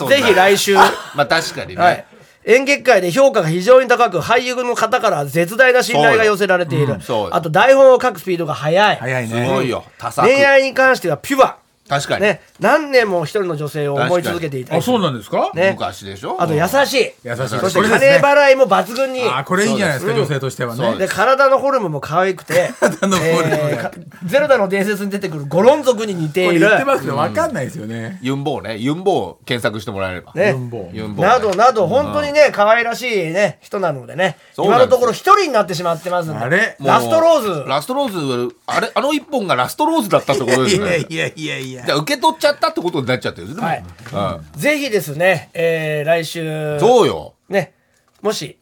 [0.08, 1.76] ぜひ来週、はまあ確かにい。
[1.76, 2.06] ね、
[2.44, 7.34] 演劇界で評価が非常に高く俳優の方から絶大な信頼が寄せられている、そうよ。
[7.34, 8.96] あと台本を書くスピードが速い。
[8.96, 9.48] す早いね。
[9.48, 9.84] ごいよ
[10.16, 11.58] 恋愛に関してはピュア、
[11.92, 12.22] 確かに。
[12.22, 15.50] ね、何年も一人の女性を思い続けていたりあそうなんですか？
[15.54, 15.72] ね。
[15.78, 16.40] 昔でしょ？
[16.40, 17.48] あと優しい、優しい。
[17.48, 19.22] そして金払いも抜群に。
[19.28, 20.96] あこれいいんじゃないですか女性としてはね。
[20.96, 26.60] で体のフォルムも可愛くて、 体のフォルムゼルダの伝説に出てくるゴロン族に似ている。
[26.60, 28.18] これ言ってますけど分かんないですよね。
[28.22, 28.78] ユンボーね。
[28.78, 30.32] ユンボー検索してもらえれば。
[30.34, 30.48] ね。
[30.48, 31.22] ユンボーね。
[31.22, 34.38] などなど本当にね可愛らしいね人なのでね。
[34.56, 36.38] 今のところ一人になってしまってますんで。
[36.38, 36.76] あれ？
[36.80, 37.64] ラストローズ。
[37.68, 43.66] ラストローズあれあの一本がラストローズだったってことですいやねいやいやいやじゃあ受け取っちゃったってことになっちゃってるんですね。
[43.66, 44.38] はい。
[44.38, 44.60] うん。
[44.60, 46.78] ぜひですね、えー来週。
[46.80, 47.34] そうよ。
[47.48, 47.74] ね。
[48.20, 48.58] もし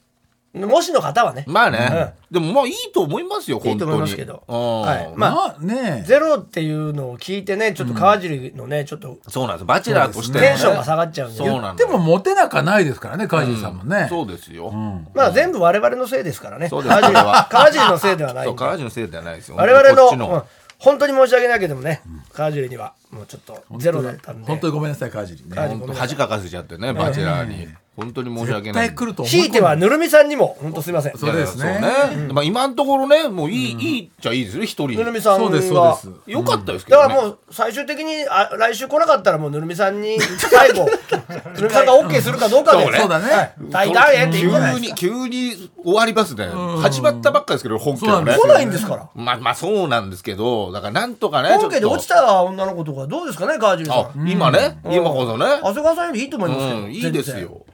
[0.52, 1.44] もしの方はね。
[1.46, 4.42] まあね、でもまあいいと思いますよ本当にいいと思いますけど。
[4.48, 4.80] うん。
[4.80, 5.12] はい。
[5.14, 6.02] まあまあね。
[6.04, 11.38] ゼロっていうのを聞いてねちょっと川尻のねちょっっとそうなんですバチェラーとして、テンションが下がっちゃうんで。
[11.38, 14.72] そうなんだでもモテなかないですからね川尻さんもね、そうですよ、
[15.14, 16.68] まあ全部我々のせいですからね。
[16.68, 16.96] そうです。
[16.96, 17.48] 川尻は。
[17.48, 19.56] 川尻のせいではない川尻のせいではないですよ。
[19.56, 20.28] 我々の。
[20.28, 20.42] うん。
[20.78, 22.02] 本当に申し訳ないけどもね。
[22.32, 24.46] 川尻にはもうちょっとゼロだったんで。
[24.46, 25.48] 本当にごめんなさい川尻ね。
[25.54, 27.68] 川尻本当恥かかせちゃってねバチェラーに。
[27.96, 28.88] 本当に申し訳ない。
[28.88, 31.18] 絶対来ると思ひいてはぬるみさんにも本当すみません。
[31.18, 31.64] そうですね。
[31.64, 32.32] いやいやそうね。
[32.32, 34.98] まあ今のところねもういい、いいっちゃいいですよね一人。
[34.98, 36.30] ぬるみさんそうですそうがです。
[36.30, 40.86] よかったですけどね、だからもう最終的にあ来週来なかったらもうぬるみさんに最後
[41.54, 42.84] ぬるみさんが OK するかどうかで。
[42.84, 42.98] そうね。
[43.00, 43.54] そうだね。
[43.68, 46.46] 大団円って言うじゃない急ですかに急に終わりますね、
[46.80, 48.34] 始まったばっかですけど本家はね。
[48.34, 49.08] 来ないんですから。
[49.14, 54.92] まあまあそうなんですけどだからなんとかね本家で落ちた女の子とかどうですかね川尻さあん今ね、うん。
[54.94, 55.46] 今こそね。
[55.62, 56.92] 長谷川さんよりいいと思いますけどうん。
[56.92, 57.66] いいですよ。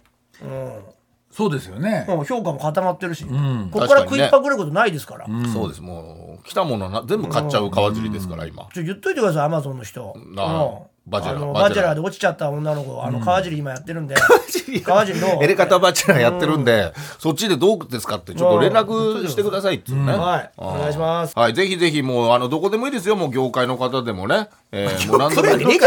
[1.31, 2.25] そうですよね、うん。
[2.25, 3.71] 評価も固まってるし、ん。
[3.71, 4.25] ここから確かにね。
[4.25, 5.83] 食いっぱぐれることないですから、そうです。
[5.83, 8.69] もう来たものな全部買っちゃう川尻ですから今。
[8.73, 10.15] ちょ言っといてくださいアマゾンの人。
[10.39, 10.65] ああ。
[10.65, 14.17] うんバチェラーあのバチェラーで落ちちゃった女の子あの川尻今やってるんで。
[14.85, 15.43] 川尻の。
[15.43, 20.51] エレカタバチェラーやってるんで、そっちでどうですかってちょっと連絡してくださいっつうね、はい。
[20.57, 21.39] お願いします。
[21.39, 23.17] はい、ぜひぜひもうあのどこでもいいですよ。
[23.17, 25.79] もう業界の方でもね、えー、もう何でもい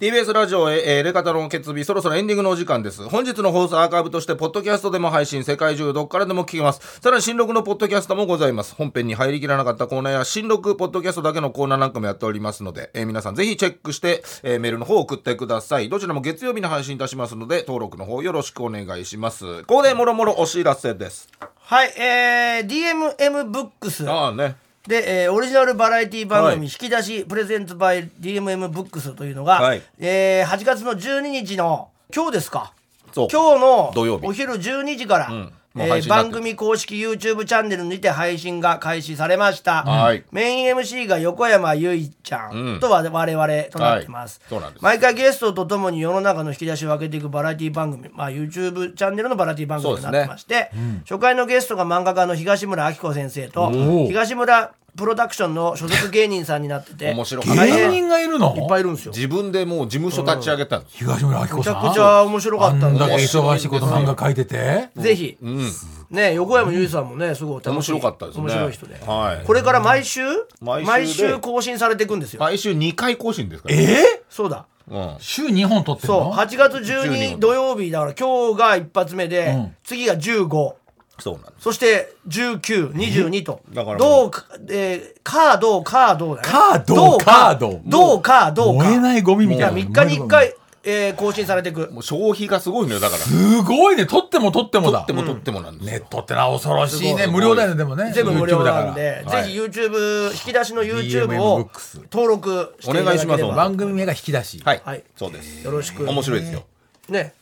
[0.01, 3.09] TBS ラジオえーエレカタロン決日そろそろエンディングのお時間です。
[3.09, 6.99] 本日の放送アーカイブとしてポッドキャストでも配信世界中どこからでも聞けます。
[7.01, 8.75] さらに新録のポッドキャストもございます。
[8.75, 15.89] 本編に入りきらなかったコーナーや新録ポッドキャストだけのコーナーなんかもやっておりますので、えー皆さんぜひチェックして、えーメールの方を送ってください。
[15.89, 19.63] どちらも月曜日に配信いたしますので登録の方よろしくお願いします。
[19.63, 21.29] ここでもろもろお知らせです。
[21.61, 24.11] はいえー、DMM ブックス。
[24.11, 24.57] ああね
[24.87, 26.63] で、えーオリジナルバラエティ番組、はい。
[26.65, 29.83] 引き出しプレゼントバイ DMM ブックスというのが、はい。
[29.99, 32.73] えー8月の12日の今日ですか？
[33.15, 34.27] 今日の土曜日。
[34.27, 40.25] お昼12時から、うえー番組公式 YouTube チャンネルにて配信が開始されました、はい。
[40.31, 44.83] メイン MC が横山由依ちゃんと我々となってます、うなんです。
[44.83, 50.71] 毎回ゲストとともに世の中の引き出しを分けていくバラエティ番組、まあ、YouTube チャンネルのバラエティ番組になってまして、
[51.09, 57.13] 初回のゲストが漫画家の東村明子先生とお東村プロダクションの所属芸人さんになってて。
[57.13, 57.67] 面白かった。
[57.67, 58.55] 芸人がいるの？
[58.57, 59.13] いっぱいいるんですよ。
[59.13, 60.97] 自分でもう事務所立ち上げたんです。
[60.99, 62.89] 東村明子めちさんゃくちゃ面白かった。
[62.89, 64.89] んだけ忙しいこと漫画描いてて。
[64.97, 65.71] ぜひ、うん。
[66.11, 68.43] ね横山由依さんもねすごい楽しい面白かったですね。
[68.43, 69.47] 面白い人で、はい。
[69.47, 70.23] これから毎週？
[70.61, 71.39] 毎週で。
[71.39, 74.67] 更新されていくんですよ、毎週2回更新ですから、えそうだ。
[74.87, 76.25] うん、週2本撮ってるそう。
[76.25, 79.77] の8月12 12土曜日だから今日が一発目で、うん。
[79.83, 80.75] 次が15
[81.19, 81.63] そうなんです。
[81.63, 83.61] そして1922と。
[83.73, 86.49] だからどうか、えー、カードカードだね。
[86.49, 88.53] カードどうカードどうか？
[88.53, 88.85] どうか？
[88.85, 89.79] 燃えないゴミみたいな。
[89.79, 91.91] 3日に1回、えー更新されていく。
[91.93, 93.23] もう消費がすごいのよだから。
[93.23, 94.07] すごいね。
[94.07, 95.03] 撮っても撮ってもだ。
[95.03, 97.27] 取っても取ってもなんですよ、ネットってのは恐ろしいね。
[97.27, 98.13] 無料だよねでもね。
[98.13, 98.85] 全部無料 YouTube だから。
[98.87, 99.45] なんで、はい。
[99.45, 101.71] ぜひ YouTube 引き出しの YouTube を
[102.13, 103.03] 登録していただければ。
[103.03, 103.45] お願いします。
[103.45, 104.61] 番組名が引き出し。
[104.65, 105.05] はい、はい。
[105.17, 105.65] そうです。
[105.65, 106.07] よろしく。
[106.07, 106.65] 面白いですよ。
[107.09, 107.35] ね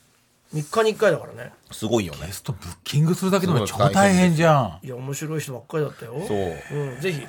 [0.54, 1.52] 3日に1回だからね。
[1.70, 2.26] すごいよね。
[2.26, 4.86] ゲストブッキングするだけでも超大変じゃん。
[4.86, 6.24] いや面白い人ばっかりだったよ。
[6.26, 6.76] そう。
[6.76, 7.26] うん、ぜひ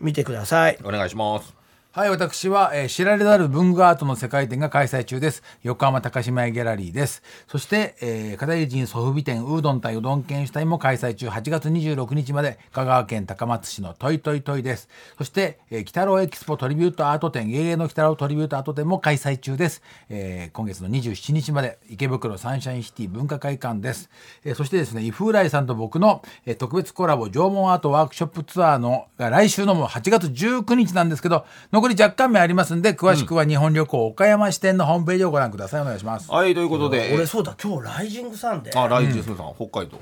[0.00, 0.78] 見てください。
[0.84, 1.63] お願いします
[1.96, 5.44] はい、私は、えー知られざる文具アートの世界展が開催中です。
[5.62, 7.22] 横浜高島屋ギャラリーです。
[7.46, 14.88] そして、えー、片桐祖父美店ウードン対うどん県主体も開催中、8月26日まで香川県高松市のトイトイトイです。
[15.16, 19.80] そして、えー、北郎エキスポトリビュートアート展、芸芸の北郎トリビュートアート展も開催中です。
[20.08, 24.10] えー今月の27日まで池袋サンシャインシティ文化会館です。
[24.44, 31.46] えーそしてですね、イフーライさんと僕の、えー特別コラボ縄文アートワークショップツアーのが来週のもう8月19日なんですけど、
[31.84, 35.82] 残り若干名ありますんで、詳しくは日本旅行岡山支店のホームページをご覧ください。
[35.82, 36.30] お願いします。
[36.30, 38.70] はいということで俺そうだ今日ライジングさんで。
[38.74, 40.00] あライジンさん、北海道。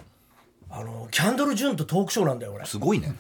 [0.71, 2.65] あのキャンドル・ジュンとトークショーなんだよ俺。
[2.67, 3.13] すごいね、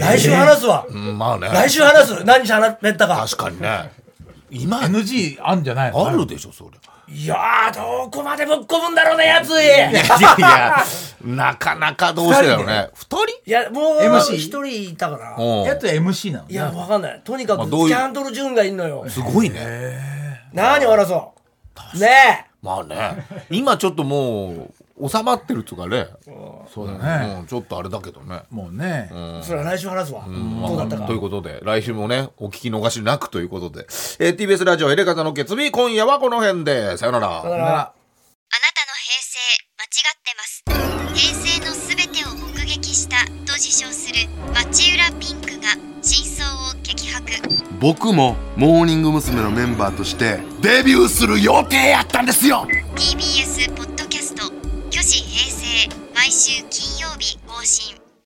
[0.00, 0.86] 来週話すわ。
[0.88, 1.48] うん、まあね。
[1.48, 2.24] 来週話す。
[2.24, 3.16] 何日話ったか。
[3.28, 3.92] 確かにね。
[4.50, 6.06] 今 NG あんじゃないの？
[6.08, 9.64] あるでしょそりゃいやーどこまでぶっ込むんだろうねやつい。
[9.64, 10.84] いやいや
[11.24, 12.88] なかなかどうしてだろうね。
[12.94, 13.26] 二人？
[13.46, 15.40] いやもう MC 一人いたからう。
[15.40, 17.20] んやつ MC なのいやわかんない。
[17.24, 19.04] とにかくキャンドル・ジュンがいんのよ。
[19.08, 19.98] すごいね。
[20.52, 21.30] 何を争
[21.96, 21.98] う。
[21.98, 23.26] ねまあね。
[23.50, 24.72] 今ちょっともう
[25.08, 26.08] 収まってるっつうかね。
[26.72, 27.46] そうだね、うん。
[27.46, 28.42] ちょっとあれだけどね。
[28.50, 30.24] もうね、えそれは来週話すわ。
[30.26, 31.06] どうだったか。
[31.06, 33.86] ということで来週もねお聞き逃しなくということで、
[34.18, 36.96] えー TBS ラジオエレカタの決意今夜はこの辺で。
[36.96, 37.28] さよなら。
[37.28, 37.56] だから。
[37.56, 37.72] だから。
[37.72, 37.92] あな
[38.74, 39.38] たの平成
[39.78, 40.64] 間違ってます。
[41.14, 47.30] 平成のすべてを目撃したと自称する町浦ピンクが真相を激白。
[47.80, 49.40] 僕もモーニング娘。
[49.40, 52.66] のメンバーとしてデビューする予定やったんですよ。
[52.94, 53.89] TBS ポッ
[56.20, 57.99] 毎週金曜日更新。